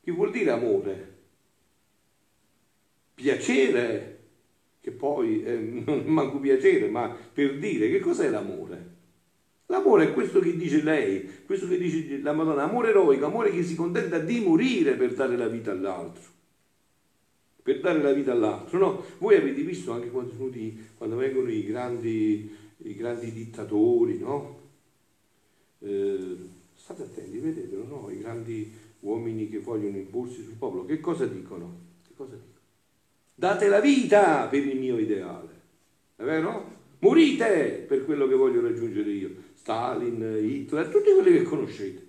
Che 0.00 0.10
vuol 0.12 0.30
dire 0.30 0.50
amore? 0.50 1.10
Piacere, 3.14 4.18
che 4.80 4.90
poi 4.90 5.42
eh, 5.44 5.56
non 5.86 6.04
manco 6.06 6.38
piacere, 6.38 6.88
ma 6.88 7.08
per 7.08 7.58
dire 7.58 7.90
che 7.90 8.00
cos'è 8.00 8.28
l'amore? 8.28 8.91
L'amore 9.72 10.10
è 10.10 10.12
questo 10.12 10.38
che 10.38 10.54
dice 10.54 10.82
lei, 10.82 11.44
questo 11.46 11.66
che 11.66 11.78
dice 11.78 12.20
la 12.20 12.32
Madonna, 12.32 12.64
amore 12.64 12.90
eroico, 12.90 13.24
amore 13.24 13.50
che 13.50 13.62
si 13.62 13.74
contenta 13.74 14.18
di 14.18 14.40
morire 14.40 14.96
per 14.96 15.14
dare 15.14 15.34
la 15.34 15.48
vita 15.48 15.70
all'altro 15.70 16.30
per 17.62 17.80
dare 17.80 18.02
la 18.02 18.12
vita 18.12 18.32
all'altro. 18.32 18.78
No? 18.78 19.04
Voi 19.18 19.36
avete 19.36 19.62
visto 19.62 19.92
anche 19.92 20.10
quando, 20.10 20.32
venuti, 20.32 20.76
quando 20.96 21.16
vengono 21.16 21.48
i 21.48 21.64
grandi, 21.64 22.54
i 22.78 22.94
grandi 22.94 23.32
dittatori, 23.32 24.18
no? 24.18 24.58
eh, 25.78 26.36
state 26.74 27.02
attenti, 27.04 27.38
vedetelo, 27.38 27.84
no? 27.86 28.10
i 28.10 28.18
grandi 28.18 28.70
uomini 29.00 29.48
che 29.48 29.60
vogliono 29.60 29.96
imporsi 29.96 30.42
sul 30.42 30.54
popolo, 30.54 30.84
che 30.84 31.00
cosa 31.00 31.24
dicono? 31.26 31.78
Che 32.06 32.12
cosa 32.16 32.34
dicono? 32.34 32.50
Date 33.34 33.68
la 33.68 33.80
vita 33.80 34.46
per 34.48 34.66
il 34.66 34.78
mio 34.78 34.98
ideale, 34.98 35.60
è 36.16 36.24
vero? 36.24 36.80
Morite 36.98 37.84
per 37.88 38.04
quello 38.04 38.28
che 38.28 38.34
voglio 38.34 38.60
raggiungere 38.60 39.10
io. 39.10 39.30
Stalin, 39.62 40.40
Hitler, 40.42 40.88
tutti 40.88 41.12
quelli 41.12 41.38
che 41.38 41.44
conoscete. 41.44 42.04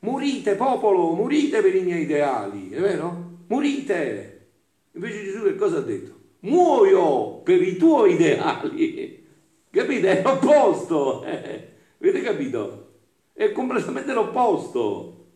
Morite 0.00 0.56
popolo, 0.56 1.12
morite 1.12 1.62
per 1.62 1.72
i 1.72 1.82
miei 1.82 2.02
ideali, 2.02 2.70
è 2.70 2.80
vero? 2.80 3.42
Morite! 3.46 4.48
Invece 4.90 5.22
Gesù 5.22 5.44
che 5.44 5.54
cosa 5.54 5.76
ha 5.76 5.82
detto? 5.82 6.12
Muoio 6.40 7.38
per 7.44 7.62
i 7.62 7.76
tuoi 7.76 8.14
ideali. 8.14 9.24
Capite? 9.70 10.18
È 10.18 10.22
l'opposto. 10.22 11.22
Eh, 11.24 11.68
avete 12.02 12.22
capito? 12.22 12.88
È 13.32 13.52
completamente 13.52 14.12
l'opposto. 14.12 15.26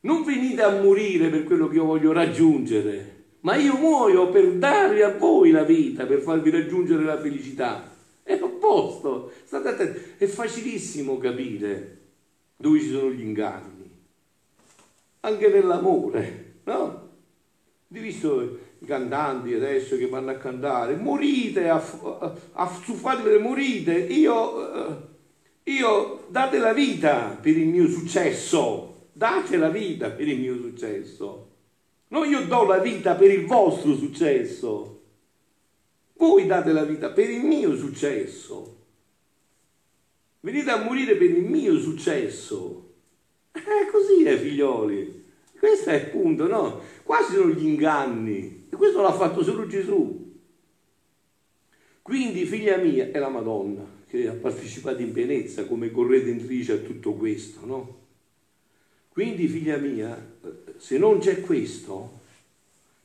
Non 0.00 0.22
venite 0.22 0.62
a 0.62 0.82
morire 0.82 1.30
per 1.30 1.44
quello 1.44 1.66
che 1.66 1.76
io 1.76 1.84
voglio 1.84 2.12
raggiungere, 2.12 3.24
ma 3.40 3.56
io 3.56 3.74
muoio 3.74 4.28
per 4.28 4.52
darvi 4.52 5.00
a 5.00 5.16
voi 5.16 5.50
la 5.50 5.64
vita, 5.64 6.04
per 6.04 6.20
farvi 6.20 6.50
raggiungere 6.50 7.04
la 7.04 7.18
felicità. 7.18 7.90
È 8.22 8.38
l'opposto. 8.38 9.17
Attenti. 9.68 10.14
È 10.16 10.26
facilissimo 10.26 11.18
capire 11.18 11.98
dove 12.56 12.80
ci 12.80 12.90
sono 12.90 13.10
gli 13.10 13.20
inganni. 13.20 13.90
Anche 15.20 15.48
nell'amore, 15.48 16.60
no? 16.64 17.08
Hai 17.92 18.00
visto 18.00 18.58
i 18.80 18.86
cantanti 18.86 19.54
adesso 19.54 19.96
che 19.96 20.08
vanno 20.08 20.30
a 20.30 20.36
cantare? 20.36 20.96
Morite, 20.96 21.68
affuffatele, 21.68 23.38
morite. 23.38 23.94
Io, 23.94 24.74
eh, 24.74 24.96
io 25.64 26.26
date 26.28 26.58
la 26.58 26.72
vita 26.72 27.38
per 27.40 27.56
il 27.56 27.66
mio 27.66 27.88
successo. 27.88 29.06
Date 29.12 29.56
la 29.56 29.70
vita 29.70 30.10
per 30.10 30.28
il 30.28 30.38
mio 30.38 30.54
successo. 30.56 31.46
Non 32.08 32.28
io 32.28 32.46
do 32.46 32.64
la 32.64 32.78
vita 32.78 33.14
per 33.14 33.30
il 33.30 33.46
vostro 33.46 33.96
successo. 33.96 35.02
Voi 36.14 36.46
date 36.46 36.72
la 36.72 36.84
vita 36.84 37.10
per 37.10 37.30
il 37.30 37.44
mio 37.44 37.76
successo. 37.76 38.77
Venite 40.48 40.70
a 40.70 40.82
morire 40.82 41.14
per 41.16 41.28
il 41.28 41.42
mio 41.42 41.78
successo. 41.78 42.94
È 43.52 43.58
eh, 43.58 43.90
così, 43.92 44.22
eh, 44.22 44.38
figlioli. 44.38 45.24
Questo 45.58 45.90
è 45.90 45.96
il 45.96 46.06
punto, 46.06 46.46
no? 46.46 46.80
Quasi 47.02 47.34
sono 47.34 47.50
gli 47.50 47.66
inganni. 47.66 48.66
E 48.70 48.74
questo 48.74 49.02
l'ha 49.02 49.12
fatto 49.12 49.42
solo 49.42 49.66
Gesù. 49.66 50.40
Quindi, 52.00 52.46
figlia 52.46 52.78
mia, 52.78 53.10
è 53.10 53.18
la 53.18 53.28
Madonna 53.28 53.84
che 54.08 54.26
ha 54.26 54.32
partecipato 54.32 55.02
in 55.02 55.12
pienezza 55.12 55.66
come 55.66 55.90
corredentrice 55.90 56.72
a 56.72 56.78
tutto 56.78 57.12
questo, 57.12 57.66
no? 57.66 57.98
Quindi, 59.10 59.48
figlia 59.48 59.76
mia, 59.76 60.38
se 60.78 60.96
non 60.96 61.18
c'è 61.18 61.42
questo, 61.42 62.20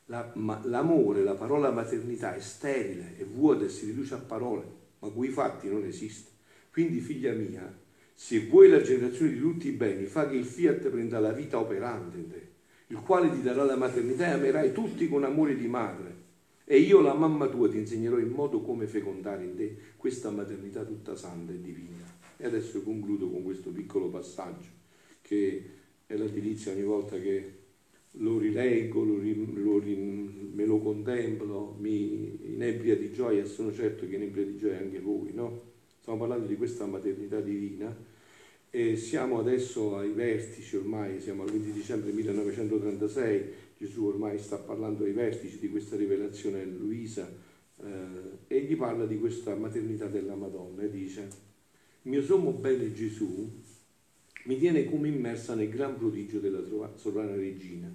la, 0.06 0.32
ma, 0.36 0.62
l'amore, 0.64 1.24
la 1.24 1.36
parola 1.36 1.72
maternità 1.72 2.36
è 2.36 2.40
sterile, 2.40 3.18
è 3.18 3.26
vuota 3.26 3.66
e 3.66 3.70
si 3.70 3.88
riduce 3.88 4.14
a 4.14 4.20
parole, 4.20 4.64
ma 5.00 5.10
quei 5.10 5.30
fatti 5.30 5.68
non 5.68 5.84
esiste. 5.84 6.32
Quindi, 6.74 7.02
figlia 7.02 7.34
mia, 7.34 7.72
se 8.16 8.48
vuoi 8.48 8.68
la 8.68 8.82
generazione 8.82 9.34
di 9.34 9.40
tutti 9.40 9.68
i 9.68 9.74
beni, 9.74 10.06
fa 10.06 10.28
che 10.28 10.36
il 10.36 10.44
fiat 10.44 10.90
prenda 10.90 11.20
la 11.20 11.32
vita 11.32 11.60
operante 11.60 12.18
in 12.18 12.32
te, 12.32 12.48
il 12.88 12.98
quale 12.98 13.32
ti 13.32 13.44
darà 13.44 13.64
la 13.64 13.76
maternità 13.76 14.26
e 14.26 14.32
amerai 14.32 14.74
tutti 14.74 15.08
con 15.08 15.24
amore 15.24 15.56
di 15.56 15.68
madre. 15.68 16.16
E 16.66 16.80
io, 16.80 17.00
la 17.02 17.14
mamma 17.14 17.48
tua, 17.48 17.70
ti 17.70 17.78
insegnerò 17.78 18.18
in 18.18 18.30
modo 18.30 18.62
come 18.62 18.88
fecondare 18.88 19.44
in 19.44 19.56
te 19.56 19.78
questa 19.98 20.32
maternità 20.32 20.84
tutta 20.84 21.16
santa 21.16 21.52
e 21.52 21.62
divina. 21.62 22.12
E 22.38 22.44
adesso 22.44 22.82
concludo 22.82 23.30
con 23.30 23.44
questo 23.44 23.70
piccolo 23.70 24.10
passaggio, 24.10 24.70
che 25.22 25.70
è 26.08 26.16
la 26.16 26.26
delizia 26.26 26.72
ogni 26.72 26.82
volta 26.82 27.20
che 27.20 27.54
lo 28.14 28.40
rileggo, 28.40 29.04
lo, 29.04 29.18
lo, 29.18 29.84
me 30.54 30.66
lo 30.66 30.80
contemplo, 30.80 31.76
mi 31.80 32.40
inebria 32.52 32.96
di 32.96 33.12
gioia, 33.12 33.46
sono 33.46 33.72
certo 33.72 34.08
che 34.08 34.16
inebria 34.16 34.44
di 34.44 34.58
gioia 34.58 34.80
anche 34.80 35.00
voi, 35.00 35.34
no? 35.34 35.73
Stiamo 36.04 36.20
parlando 36.20 36.48
di 36.48 36.58
questa 36.58 36.86
maternità 36.86 37.40
divina 37.40 37.96
e 38.70 38.98
siamo 38.98 39.40
adesso 39.40 39.96
ai 39.96 40.10
vertici 40.10 40.76
ormai, 40.76 41.22
siamo 41.22 41.44
al 41.44 41.50
20 41.50 41.72
dicembre 41.72 42.12
1936, 42.12 43.44
Gesù 43.78 44.08
ormai 44.08 44.38
sta 44.38 44.58
parlando 44.58 45.06
ai 45.06 45.14
vertici 45.14 45.60
di 45.60 45.70
questa 45.70 45.96
rivelazione 45.96 46.62
a 46.62 46.66
Luisa 46.66 47.26
eh, 47.82 47.86
e 48.48 48.62
gli 48.64 48.76
parla 48.76 49.06
di 49.06 49.18
questa 49.18 49.56
maternità 49.56 50.08
della 50.08 50.36
Madonna 50.36 50.82
e 50.82 50.92
dice, 50.92 51.26
mio 52.02 52.22
sommo 52.22 52.52
bene 52.52 52.92
Gesù 52.92 53.50
mi 54.44 54.60
tiene 54.60 54.84
come 54.84 55.08
immersa 55.08 55.56
nel 55.56 55.70
gran 55.70 55.98
prodigio 55.98 56.40
della 56.40 56.92
sovrana 56.98 57.34
regina 57.34 57.90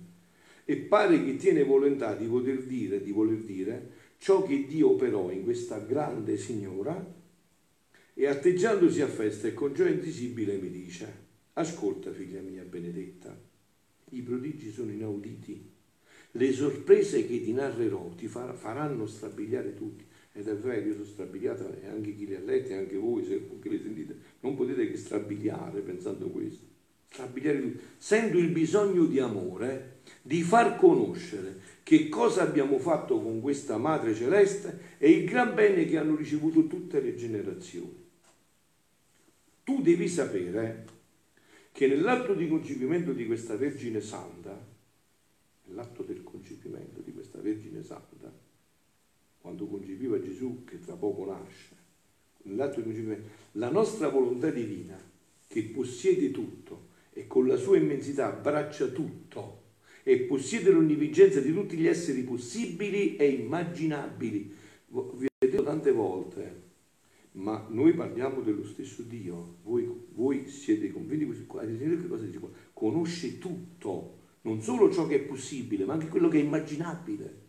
e 0.64 0.76
pare 0.76 1.22
che 1.22 1.36
tiene 1.36 1.62
volontà 1.62 2.14
di 2.14 2.24
poter 2.24 2.62
dire, 2.62 3.02
di 3.02 3.12
voler 3.12 3.40
dire 3.40 3.90
ciò 4.16 4.42
che 4.44 4.64
Dio 4.66 4.92
operò 4.92 5.30
in 5.30 5.44
questa 5.44 5.78
grande 5.80 6.38
signora 6.38 7.16
e 8.20 8.26
atteggiandosi 8.26 9.00
a 9.00 9.06
festa 9.06 9.46
e 9.46 9.54
con 9.54 9.72
gioia 9.72 9.92
invisibile 9.92 10.56
mi 10.56 10.70
dice 10.70 11.26
ascolta 11.52 12.10
figlia 12.10 12.40
mia 12.40 12.64
benedetta 12.64 13.38
i 14.10 14.22
prodigi 14.22 14.72
sono 14.72 14.90
inauditi 14.90 15.70
le 16.32 16.52
sorprese 16.52 17.24
che 17.28 17.40
ti 17.40 17.52
narrerò 17.52 18.08
ti 18.16 18.26
faranno 18.26 19.06
strabiliare 19.06 19.74
tutti 19.74 20.04
ed 20.38 20.46
è 20.46 20.54
vero, 20.54 20.86
io 20.86 20.92
sono 20.92 21.04
strabiliata 21.04 21.64
e 21.82 21.88
anche 21.88 22.14
chi 22.14 22.24
li 22.24 22.36
ha 22.36 22.40
letti, 22.40 22.72
anche 22.72 22.96
voi, 22.96 23.24
se 23.24 23.44
anche 23.50 23.68
li 23.68 23.80
sentite, 23.82 24.16
non 24.40 24.54
potete 24.54 24.88
che 24.88 24.96
strabiliare 24.96 25.80
pensando 25.80 26.28
questo. 26.28 26.64
Strabiliare 27.10 27.60
tutti. 27.60 27.80
Sento 27.96 28.38
il 28.38 28.50
bisogno 28.50 29.06
di 29.06 29.18
amore, 29.18 30.02
di 30.22 30.42
far 30.42 30.76
conoscere 30.76 31.60
che 31.82 32.08
cosa 32.08 32.42
abbiamo 32.42 32.78
fatto 32.78 33.20
con 33.20 33.40
questa 33.40 33.78
Madre 33.78 34.14
Celeste 34.14 34.96
e 34.98 35.10
il 35.10 35.28
gran 35.28 35.56
bene 35.56 35.86
che 35.86 35.96
hanno 35.96 36.14
ricevuto 36.14 36.68
tutte 36.68 37.00
le 37.00 37.16
generazioni. 37.16 37.97
Tu 39.68 39.82
devi 39.82 40.08
sapere 40.08 40.86
che 41.72 41.88
nell'atto 41.88 42.32
di 42.32 42.48
concepimento 42.48 43.12
di 43.12 43.26
questa 43.26 43.54
Vergine 43.54 44.00
Santa, 44.00 44.58
nell'atto 45.64 46.02
del 46.04 46.22
concepimento 46.22 47.02
di 47.02 47.12
questa 47.12 47.38
Vergine 47.42 47.82
Santa, 47.82 48.32
quando 49.38 49.66
concepiva 49.66 50.22
Gesù 50.22 50.64
che 50.64 50.80
tra 50.80 50.94
poco 50.94 51.26
nasce, 51.26 51.76
nell'atto 52.44 52.76
di 52.76 52.84
concepimento, 52.84 53.28
la 53.52 53.68
nostra 53.68 54.08
volontà 54.08 54.48
divina 54.48 54.96
che 55.46 55.62
possiede 55.64 56.30
tutto 56.30 56.86
e 57.12 57.26
con 57.26 57.46
la 57.46 57.56
sua 57.56 57.76
immensità 57.76 58.28
abbraccia 58.28 58.86
tutto 58.86 59.64
e 60.02 60.20
possiede 60.20 60.70
l'onnivigenza 60.70 61.40
di 61.40 61.52
tutti 61.52 61.76
gli 61.76 61.86
esseri 61.86 62.22
possibili 62.22 63.16
e 63.16 63.28
immaginabili. 63.28 64.54
Vi 64.86 64.96
ho 64.96 65.28
detto 65.38 65.62
tante 65.62 65.92
volte, 65.92 66.67
ma 67.38 67.64
noi 67.68 67.92
parliamo 67.92 68.40
dello 68.40 68.64
stesso 68.64 69.02
Dio, 69.02 69.58
voi, 69.62 69.88
voi 70.14 70.48
siete 70.48 70.90
convinti, 70.90 71.26
che 71.26 71.46
cosa 72.08 72.24
dice 72.24 72.38
qua? 72.38 72.48
Conosce 72.72 73.38
tutto, 73.38 74.16
non 74.42 74.60
solo 74.60 74.90
ciò 74.90 75.06
che 75.06 75.16
è 75.16 75.20
possibile, 75.20 75.84
ma 75.84 75.92
anche 75.92 76.08
quello 76.08 76.28
che 76.28 76.38
è 76.38 76.42
immaginabile. 76.42 77.46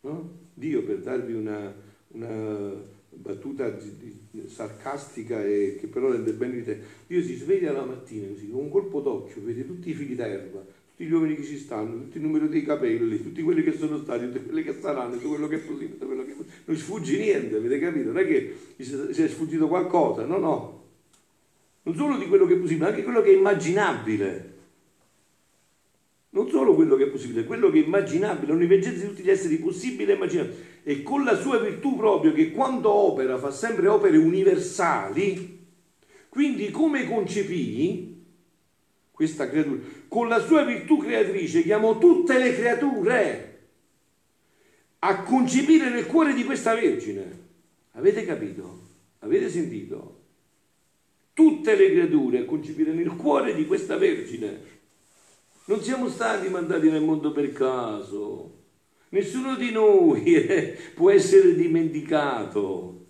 No? 0.00 0.42
Dio, 0.52 0.82
per 0.84 1.00
darvi 1.00 1.32
una, 1.32 1.74
una 2.08 2.72
battuta 3.08 3.70
di, 3.70 3.96
di, 4.30 4.48
sarcastica 4.48 5.42
e 5.42 5.76
che 5.80 5.86
però 5.86 6.10
rende 6.10 6.34
bene 6.34 6.56
di 6.56 6.64
te, 6.64 6.80
Dio 7.06 7.22
si 7.22 7.36
sveglia 7.36 7.72
la 7.72 7.86
mattina 7.86 8.28
così, 8.28 8.50
con 8.50 8.64
un 8.64 8.70
colpo 8.70 9.00
d'occhio, 9.00 9.42
vede 9.42 9.64
tutti 9.64 9.88
i 9.88 9.94
fili 9.94 10.14
d'erba, 10.14 10.62
tutti 10.94 11.08
gli 11.08 11.12
uomini 11.12 11.34
che 11.34 11.42
ci 11.42 11.58
stanno, 11.58 12.02
tutti 12.02 12.18
il 12.18 12.22
numero 12.22 12.46
dei 12.46 12.62
capelli, 12.62 13.20
tutti 13.20 13.42
quelli 13.42 13.64
che 13.64 13.72
sono 13.72 13.98
stati, 13.98 14.30
tutti 14.30 14.44
quelli 14.44 14.62
che 14.62 14.78
saranno, 14.80 15.14
tutto 15.14 15.30
quello 15.30 15.48
che 15.48 15.56
è 15.56 15.58
possibile, 15.58 15.90
tutto 15.90 16.06
quello 16.06 16.24
che 16.24 16.34
non 16.66 16.76
sfugge 16.76 17.18
niente, 17.18 17.56
avete 17.56 17.80
capito? 17.80 18.12
Non 18.12 18.18
è 18.18 18.26
che 18.26 18.56
si 18.78 19.22
è 19.22 19.28
sfuggito 19.28 19.66
qualcosa, 19.66 20.24
no, 20.24 20.38
no. 20.38 20.82
Non 21.82 21.96
solo 21.96 22.16
di 22.16 22.28
quello 22.28 22.46
che 22.46 22.54
è 22.54 22.56
possibile, 22.58 22.84
ma 22.84 22.90
anche 22.90 23.02
quello 23.02 23.22
che 23.22 23.30
è 23.30 23.36
immaginabile 23.36 24.52
non 26.30 26.48
solo 26.48 26.74
quello 26.74 26.96
che 26.96 27.04
è 27.04 27.08
possibile, 27.08 27.44
quello 27.44 27.70
che 27.70 27.80
è 27.80 27.84
immaginabile, 27.84 28.52
l'univergenza 28.52 29.02
di 29.02 29.08
tutti 29.08 29.22
gli 29.22 29.30
esseri 29.30 29.56
possibili 29.58 30.10
e 30.10 30.14
immaginabili, 30.14 30.56
e 30.82 31.02
con 31.02 31.22
la 31.22 31.36
sua 31.36 31.58
virtù 31.58 31.96
proprio 31.96 32.32
che 32.32 32.50
quando 32.50 32.90
opera 32.90 33.38
fa 33.38 33.52
sempre 33.52 33.86
opere 33.86 34.16
universali, 34.16 35.64
quindi 36.28 36.70
come 36.72 37.04
concepì 37.04 38.13
questa 39.14 39.48
creatura, 39.48 39.80
con 40.08 40.28
la 40.28 40.40
sua 40.40 40.64
virtù 40.64 40.98
creatrice 40.98 41.62
chiamò 41.62 41.98
tutte 41.98 42.36
le 42.36 42.52
creature 42.52 43.66
a 44.98 45.22
concepire 45.22 45.88
nel 45.88 46.06
cuore 46.06 46.34
di 46.34 46.44
questa 46.44 46.74
Vergine. 46.74 47.42
Avete 47.92 48.24
capito? 48.24 48.80
Avete 49.20 49.48
sentito? 49.48 50.22
Tutte 51.32 51.76
le 51.76 51.92
creature 51.92 52.40
a 52.40 52.44
concepire 52.44 52.92
nel 52.92 53.14
cuore 53.14 53.54
di 53.54 53.66
questa 53.66 53.96
Vergine 53.96 54.72
non 55.66 55.80
siamo 55.80 56.08
stati 56.08 56.48
mandati 56.48 56.90
nel 56.90 57.02
mondo 57.02 57.32
per 57.32 57.52
caso. 57.52 58.62
Nessuno 59.10 59.56
di 59.56 59.70
noi 59.70 60.22
eh, 60.34 60.76
può 60.94 61.10
essere 61.10 61.54
dimenticato. 61.54 63.06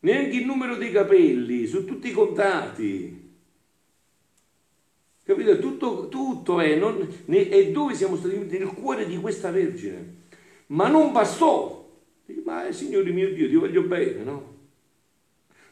Neanche 0.00 0.36
il 0.36 0.46
numero 0.46 0.76
dei 0.76 0.90
capelli, 0.90 1.66
sono 1.66 1.84
tutti 1.84 2.10
contati. 2.10 3.27
Capite? 5.28 5.58
Tutto, 5.58 6.08
tutto 6.08 6.58
è, 6.58 6.74
non, 6.76 7.06
ne, 7.26 7.50
è 7.50 7.70
dove 7.70 7.94
siamo 7.94 8.16
stati 8.16 8.38
nel 8.38 8.68
cuore 8.68 9.06
di 9.06 9.18
questa 9.18 9.50
Vergine. 9.50 10.14
Ma 10.68 10.88
non 10.88 11.12
bastò. 11.12 11.86
Ma 12.44 12.66
eh, 12.66 12.72
Signore 12.72 13.10
mio 13.10 13.34
Dio, 13.34 13.46
ti 13.46 13.56
voglio 13.56 13.82
bene, 13.82 14.22
no? 14.22 14.56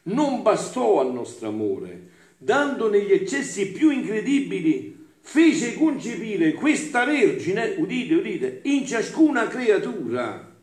Non 0.03 0.43
bastò 0.43 1.01
al 1.01 1.11
nostro 1.11 1.49
amore, 1.49 2.11
dando 2.37 2.91
negli 2.91 3.13
eccessi 3.13 3.73
più 3.73 3.89
incredibili 3.89 5.07
fece 5.21 5.73
concepire 5.73 6.53
questa 6.53 7.07
Vergine, 7.07 7.77
udite, 7.79 8.15
udite, 8.15 8.61
in 8.65 8.87
ciascuna 8.87 9.47
creatura. 9.47 10.55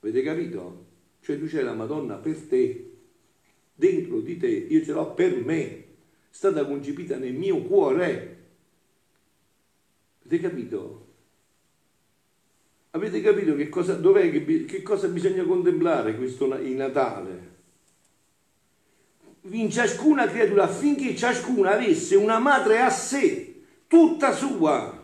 Avete 0.00 0.22
capito? 0.22 0.86
Cioè 1.20 1.38
tu 1.38 1.44
c'è 1.44 1.60
la 1.60 1.74
Madonna 1.74 2.14
per 2.14 2.40
te, 2.46 2.92
dentro 3.74 4.20
di 4.20 4.38
te, 4.38 4.48
io 4.48 4.82
ce 4.82 4.92
l'ho 4.92 5.12
per 5.12 5.44
me, 5.44 5.83
stata 6.34 6.66
concepita 6.66 7.16
nel 7.16 7.32
mio 7.32 7.62
cuore. 7.62 8.42
Avete 10.26 10.48
capito? 10.48 11.06
Avete 12.90 13.20
capito 13.20 13.54
che 13.54 13.68
cosa, 13.68 14.00
che, 14.00 14.64
che 14.64 14.82
cosa 14.82 15.06
bisogna 15.06 15.44
contemplare 15.44 16.16
questo 16.16 16.52
in 16.56 16.76
Natale? 16.76 17.52
in 19.50 19.70
ciascuna 19.70 20.26
creatura 20.26 20.64
affinché 20.64 21.14
ciascuna 21.14 21.72
avesse 21.72 22.16
una 22.16 22.38
madre 22.38 22.80
a 22.80 22.88
sé, 22.88 23.62
tutta 23.86 24.32
sua. 24.32 25.02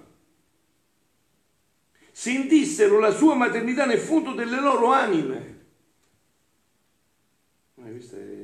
Sentissero 2.10 2.98
la 2.98 3.12
sua 3.12 3.34
maternità 3.34 3.84
nel 3.84 3.98
fondo 3.98 4.32
delle 4.32 4.58
loro 4.58 4.92
anime. 4.92 5.58
Ma 7.74 7.86
questa 7.88 8.16
è, 8.16 8.39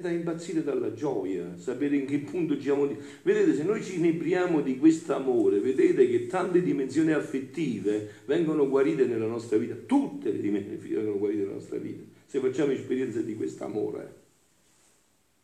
da 0.00 0.10
impazzire 0.10 0.62
dalla 0.62 0.92
gioia, 0.92 1.56
sapere 1.56 1.96
in 1.96 2.06
che 2.06 2.18
punto 2.18 2.60
siamo. 2.60 2.88
Vedete, 3.22 3.54
se 3.54 3.62
noi 3.62 3.82
ci 3.82 3.96
inebriamo 3.96 4.60
di 4.60 4.78
questo 4.78 5.14
amore, 5.14 5.60
vedete 5.60 6.08
che 6.08 6.26
tante 6.26 6.62
dimensioni 6.62 7.12
affettive 7.12 8.08
vengono 8.26 8.68
guarite 8.68 9.06
nella 9.06 9.26
nostra 9.26 9.58
vita, 9.58 9.74
tutte 9.86 10.32
le 10.32 10.40
dimensioni 10.40 10.78
vengono 10.78 11.18
guarite 11.18 11.42
nella 11.42 11.54
nostra 11.54 11.78
vita, 11.78 12.02
se 12.26 12.40
facciamo 12.40 12.72
esperienza 12.72 13.20
di 13.20 13.36
questo 13.36 13.64
amore 13.64 14.20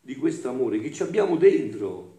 di 0.07 0.14
questo 0.14 0.49
amore 0.49 0.79
che 0.79 0.92
ci 0.92 1.03
abbiamo 1.03 1.37
dentro. 1.37 2.14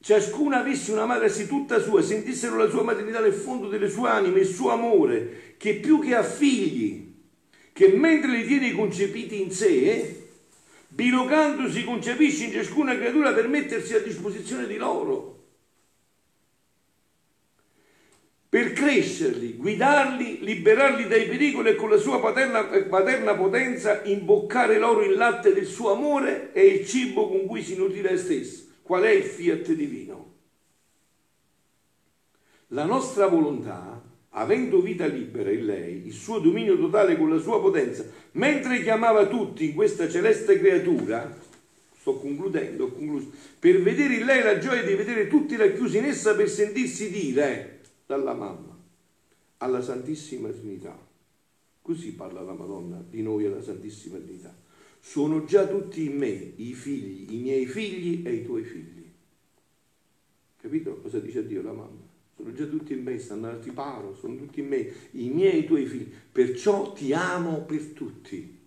Ciascuna 0.00 0.58
avesse 0.58 0.90
una 0.90 1.06
madre 1.06 1.28
sé 1.28 1.46
tutta 1.46 1.80
sua, 1.80 2.02
sentissero 2.02 2.56
la 2.56 2.68
sua 2.68 2.82
maternità 2.82 3.20
nel 3.20 3.32
fondo 3.32 3.68
delle 3.68 3.88
sue 3.88 4.08
anime, 4.08 4.40
il 4.40 4.46
suo 4.46 4.70
amore, 4.70 5.54
che 5.56 5.76
più 5.76 6.00
che 6.00 6.16
a 6.16 6.24
figli, 6.24 7.14
che 7.72 7.88
mentre 7.88 8.32
li 8.32 8.46
tiene 8.46 8.72
concepiti 8.72 9.40
in 9.40 9.52
sé, 9.52 10.23
bilocandosi 10.94 11.84
concepisce 11.84 12.44
in 12.44 12.52
ciascuna 12.52 12.94
creatura 12.94 13.32
per 13.32 13.48
mettersi 13.48 13.94
a 13.94 14.00
disposizione 14.00 14.66
di 14.66 14.76
loro. 14.76 15.34
per 18.54 18.72
crescerli, 18.72 19.54
guidarli, 19.54 20.38
liberarli 20.44 21.08
dai 21.08 21.26
pericoli 21.26 21.70
e 21.70 21.74
con 21.74 21.90
la 21.90 21.96
sua 21.96 22.20
paterna, 22.20 22.62
paterna, 22.88 23.34
potenza 23.34 24.04
imboccare 24.04 24.78
loro 24.78 25.02
il 25.02 25.16
latte 25.16 25.52
del 25.52 25.66
suo 25.66 25.90
amore 25.90 26.52
e 26.52 26.64
il 26.64 26.86
cibo 26.86 27.26
con 27.26 27.46
cui 27.46 27.64
si 27.64 27.74
nutrire 27.74 28.12
a 28.12 28.16
stesso. 28.16 28.66
Qual 28.82 29.02
è 29.02 29.10
il 29.10 29.24
fiat 29.24 29.72
divino? 29.72 30.34
La 32.68 32.84
nostra 32.84 33.26
volontà, 33.26 34.00
avendo 34.36 34.80
vita 34.80 35.06
libera 35.06 35.50
in 35.50 35.64
lei, 35.64 36.06
il 36.06 36.12
suo 36.12 36.38
dominio 36.38 36.78
totale 36.78 37.16
con 37.16 37.30
la 37.30 37.38
sua 37.38 37.60
potenza, 37.60 38.04
mentre 38.32 38.82
chiamava 38.82 39.26
tutti 39.26 39.66
in 39.66 39.74
questa 39.74 40.08
celeste 40.08 40.58
creatura, 40.58 41.38
sto 41.96 42.18
concludendo, 42.18 42.84
ho 42.84 42.92
concluso, 42.92 43.30
per 43.58 43.80
vedere 43.80 44.16
in 44.16 44.24
lei 44.24 44.42
la 44.42 44.58
gioia 44.58 44.82
di 44.82 44.94
vedere 44.94 45.28
tutti 45.28 45.56
racchiusi 45.56 45.98
in 45.98 46.04
essa 46.04 46.34
per 46.34 46.48
sentirsi 46.48 47.10
dire 47.10 47.80
dalla 48.06 48.34
mamma 48.34 48.76
alla 49.58 49.80
Santissima 49.80 50.48
Trinità. 50.50 50.98
Così 51.80 52.12
parla 52.12 52.40
la 52.40 52.54
Madonna 52.54 53.02
di 53.08 53.22
noi 53.22 53.46
alla 53.46 53.62
Santissima 53.62 54.18
Trinità. 54.18 54.54
Sono 54.98 55.44
già 55.44 55.66
tutti 55.66 56.04
in 56.06 56.16
me, 56.16 56.52
i 56.56 56.72
figli, 56.72 57.34
i 57.34 57.38
miei 57.38 57.66
figli 57.66 58.26
e 58.26 58.32
i 58.32 58.44
tuoi 58.44 58.64
figli. 58.64 59.04
Capito 60.60 60.96
cosa 61.00 61.20
dice 61.20 61.46
Dio 61.46 61.62
la 61.62 61.72
mamma? 61.72 62.03
Sono 62.36 62.52
già 62.52 62.66
tutti 62.66 62.92
in 62.92 63.02
me, 63.02 63.18
stanno 63.18 63.48
al 63.48 63.58
riparo, 63.58 64.14
sono 64.14 64.34
tutti 64.36 64.60
in 64.60 64.66
me, 64.66 64.92
i 65.12 65.28
miei 65.28 65.52
e 65.52 65.58
i 65.58 65.66
tuoi 65.66 65.86
figli. 65.86 66.10
Perciò 66.32 66.92
ti 66.92 67.12
amo 67.12 67.62
per 67.62 67.84
tutti. 67.88 68.62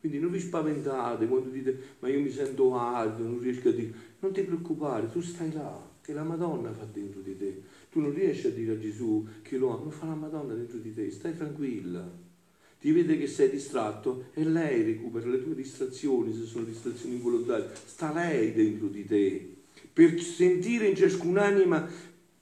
Quindi 0.00 0.18
non 0.20 0.30
vi 0.30 0.38
spaventate 0.38 1.26
quando 1.26 1.48
dite 1.48 1.96
ma 1.98 2.08
io 2.08 2.20
mi 2.20 2.30
sento 2.30 2.76
alto, 2.76 3.22
non 3.22 3.40
riesco 3.40 3.70
a 3.70 3.72
dire. 3.72 3.92
Non 4.20 4.32
ti 4.32 4.42
preoccupare, 4.42 5.10
tu 5.10 5.20
stai 5.20 5.52
là, 5.52 5.80
che 6.02 6.12
la 6.12 6.22
Madonna 6.22 6.72
fa 6.72 6.84
dentro 6.84 7.20
di 7.20 7.36
te. 7.36 7.62
Tu 7.90 8.00
non 8.00 8.12
riesci 8.12 8.46
a 8.46 8.50
dire 8.50 8.74
a 8.74 8.78
Gesù 8.78 9.26
che 9.42 9.56
lo 9.56 9.76
ama, 9.76 9.90
fa 9.90 10.06
la 10.06 10.14
Madonna 10.14 10.54
dentro 10.54 10.78
di 10.78 10.94
te, 10.94 11.10
stai 11.10 11.36
tranquilla. 11.36 12.26
Ti 12.80 12.92
vede 12.92 13.18
che 13.18 13.26
sei 13.26 13.50
distratto 13.50 14.26
e 14.34 14.44
lei 14.44 14.82
recupera 14.82 15.26
le 15.26 15.42
tue 15.42 15.54
distrazioni, 15.54 16.32
se 16.32 16.44
sono 16.44 16.64
distrazioni 16.64 17.16
involontarie. 17.16 17.70
Sta 17.72 18.12
lei 18.12 18.52
dentro 18.52 18.86
di 18.86 19.04
te 19.04 19.57
per 19.98 20.20
sentire 20.20 20.86
in 20.86 20.94
ciascun'anima 20.94 21.90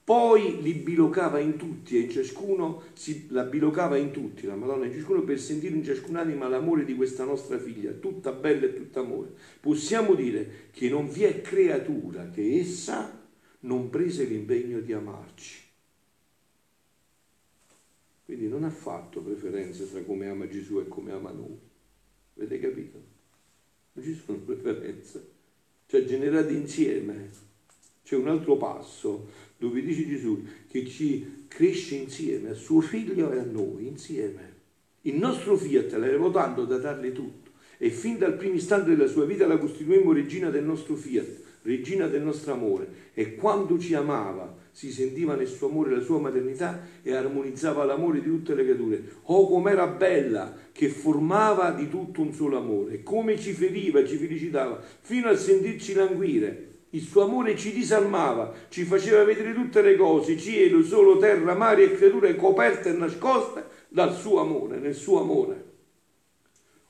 poi 0.03 0.61
li 0.61 0.73
bilocava 0.73 1.39
in 1.39 1.57
tutti 1.57 1.97
e 1.97 2.01
in 2.01 2.11
ciascuno 2.11 2.83
si, 2.93 3.25
la 3.29 3.45
bilocava 3.45 3.97
in 3.97 4.11
tutti, 4.11 4.45
la 4.45 4.53
Madonna 4.53 4.85
in 4.85 4.91
ciascuno 4.91 5.23
per 5.23 5.39
sentire 5.39 5.73
in 5.73 5.83
ciascun'anima 5.83 6.47
l'amore 6.47 6.85
di 6.85 6.93
questa 6.93 7.23
nostra 7.23 7.57
figlia, 7.57 7.93
tutta 7.93 8.31
bella 8.31 8.67
e 8.67 8.75
tutta 8.75 8.99
amore. 8.99 9.33
Possiamo 9.59 10.13
dire 10.13 10.69
che 10.69 10.87
non 10.87 11.09
vi 11.09 11.23
è 11.23 11.41
creatura 11.41 12.29
che 12.29 12.59
essa 12.59 13.27
non 13.61 13.89
prese 13.89 14.25
l'impegno 14.25 14.79
di 14.79 14.93
amarci. 14.93 15.59
Quindi 18.25 18.47
non 18.49 18.65
ha 18.65 18.69
fatto 18.69 19.19
preferenze 19.21 19.89
tra 19.89 20.03
come 20.03 20.29
ama 20.29 20.47
Gesù 20.47 20.77
e 20.77 20.87
come 20.87 21.11
ama 21.11 21.31
noi. 21.31 21.57
Avete 22.35 22.59
capito? 22.59 23.01
Non 23.93 24.05
ci 24.05 24.13
sono 24.13 24.37
preferenze. 24.37 25.27
Cioè 25.87 26.05
generate 26.05 26.53
insieme. 26.53 27.46
C'è 28.07 28.15
un 28.15 28.29
altro 28.29 28.55
passo 28.55 29.27
dove 29.57 29.81
dice 29.81 30.07
Gesù 30.07 30.41
che 30.69 30.87
ci 30.87 31.43
cresce 31.49 31.95
insieme 31.95 32.51
a 32.51 32.53
suo 32.53 32.79
figlio 32.79 33.33
e 33.33 33.39
a 33.39 33.43
noi, 33.43 33.85
insieme. 33.85 34.53
Il 35.01 35.15
nostro 35.15 35.57
fiat 35.57 35.91
l'avevo 35.91 36.31
tanto 36.31 36.63
da 36.63 36.77
darle 36.77 37.11
tutto 37.11 37.51
e 37.77 37.89
fin 37.89 38.17
dal 38.17 38.35
primo 38.35 38.53
istante 38.53 38.91
della 38.91 39.09
sua 39.09 39.25
vita 39.25 39.45
la 39.45 39.57
costituimmo 39.57 40.13
regina 40.13 40.49
del 40.49 40.63
nostro 40.63 40.95
fiat, 40.95 41.41
regina 41.63 42.07
del 42.07 42.21
nostro 42.21 42.53
amore 42.53 42.87
e 43.13 43.35
quando 43.35 43.77
ci 43.77 43.93
amava 43.93 44.55
si 44.71 44.89
sentiva 44.89 45.35
nel 45.35 45.47
suo 45.47 45.67
amore 45.67 45.93
la 45.93 46.01
sua 46.01 46.19
maternità 46.19 46.87
e 47.03 47.13
armonizzava 47.13 47.83
l'amore 47.83 48.21
di 48.21 48.29
tutte 48.29 48.55
le 48.55 48.63
creature. 48.63 49.03
Oh, 49.23 49.49
com'era 49.49 49.85
bella 49.85 50.55
che 50.71 50.87
formava 50.87 51.71
di 51.71 51.89
tutto 51.89 52.21
un 52.21 52.31
solo 52.31 52.57
amore, 52.57 53.03
come 53.03 53.37
ci 53.37 53.51
feriva, 53.51 54.05
ci 54.05 54.15
felicitava, 54.15 54.81
fino 55.01 55.27
a 55.27 55.35
sentirci 55.35 55.93
languire 55.93 56.66
il 56.91 57.01
suo 57.01 57.23
amore 57.23 57.57
ci 57.57 57.73
disarmava, 57.73 58.53
ci 58.69 58.83
faceva 58.83 59.23
vedere 59.23 59.53
tutte 59.53 59.81
le 59.81 59.95
cose, 59.95 60.37
cielo, 60.37 60.81
solo, 60.83 61.17
terra, 61.17 61.53
mare 61.53 61.83
e 61.83 61.95
creature 61.95 62.35
coperte 62.35 62.89
e 62.89 62.93
nascoste 62.93 63.65
dal 63.89 64.15
suo 64.15 64.39
amore, 64.39 64.77
nel 64.77 64.95
suo 64.95 65.19
amore. 65.19 65.65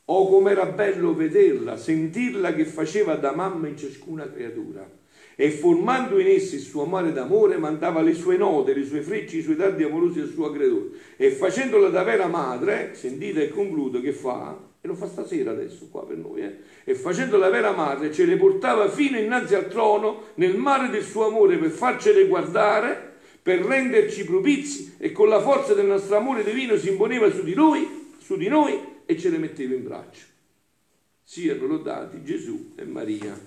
Oh, 0.05 0.29
com'era 0.29 0.67
bello 0.67 1.13
vederla, 1.13 1.75
sentirla 1.75 2.53
che 2.53 2.65
faceva 2.65 3.15
da 3.15 3.33
mamma 3.33 3.67
in 3.67 3.77
ciascuna 3.77 4.29
creatura. 4.31 4.96
E 5.39 5.51
formando 5.51 6.17
in 6.17 6.25
essi 6.25 6.55
il 6.55 6.61
suo 6.61 6.81
amore 6.81 7.13
d'amore, 7.13 7.57
mandava 7.57 8.01
le 8.01 8.15
sue 8.15 8.37
note, 8.37 8.73
le 8.73 8.83
sue 8.83 9.01
frecce, 9.01 9.37
i 9.37 9.43
suoi 9.43 9.55
dardi 9.55 9.83
amorosi 9.83 10.19
al 10.19 10.29
suo 10.29 10.51
creatore. 10.51 10.89
E 11.15 11.29
facendola 11.29 11.89
da 11.89 12.01
vera 12.01 12.25
madre, 12.25 12.95
sentite 12.95 13.43
e 13.43 13.49
concludo 13.49 14.01
che 14.01 14.13
fa, 14.13 14.57
e 14.81 14.87
lo 14.87 14.95
fa 14.95 15.07
stasera 15.07 15.51
adesso 15.51 15.89
qua 15.91 16.03
per 16.05 16.17
noi, 16.17 16.41
eh? 16.41 16.55
e 16.83 16.95
facendo 16.95 17.37
la 17.37 17.49
vera 17.49 17.71
madre 17.71 18.11
ce 18.11 18.25
le 18.25 18.35
portava 18.35 18.89
fino 18.89 19.19
innanzi 19.19 19.53
al 19.53 19.67
trono 19.67 20.29
nel 20.35 20.55
mare 20.55 20.89
del 20.89 21.03
suo 21.03 21.27
amore 21.27 21.57
per 21.57 21.69
farcele 21.69 22.25
guardare, 22.25 23.15
per 23.43 23.59
renderci 23.59 24.25
propizi 24.25 24.95
e 24.97 25.11
con 25.11 25.29
la 25.29 25.39
forza 25.39 25.75
del 25.75 25.85
nostro 25.85 26.17
amore 26.17 26.43
divino 26.43 26.77
si 26.77 26.89
imponeva 26.89 27.29
su 27.31 27.43
di 27.43 27.53
lui, 27.53 28.15
su 28.17 28.37
di 28.37 28.47
noi 28.47 28.79
e 29.05 29.17
ce 29.17 29.29
le 29.29 29.37
metteva 29.37 29.75
in 29.75 29.83
braccio. 29.83 30.25
Siano 31.23 31.67
lodati 31.67 32.23
Gesù 32.23 32.73
e 32.75 32.85
Maria. 32.85 33.37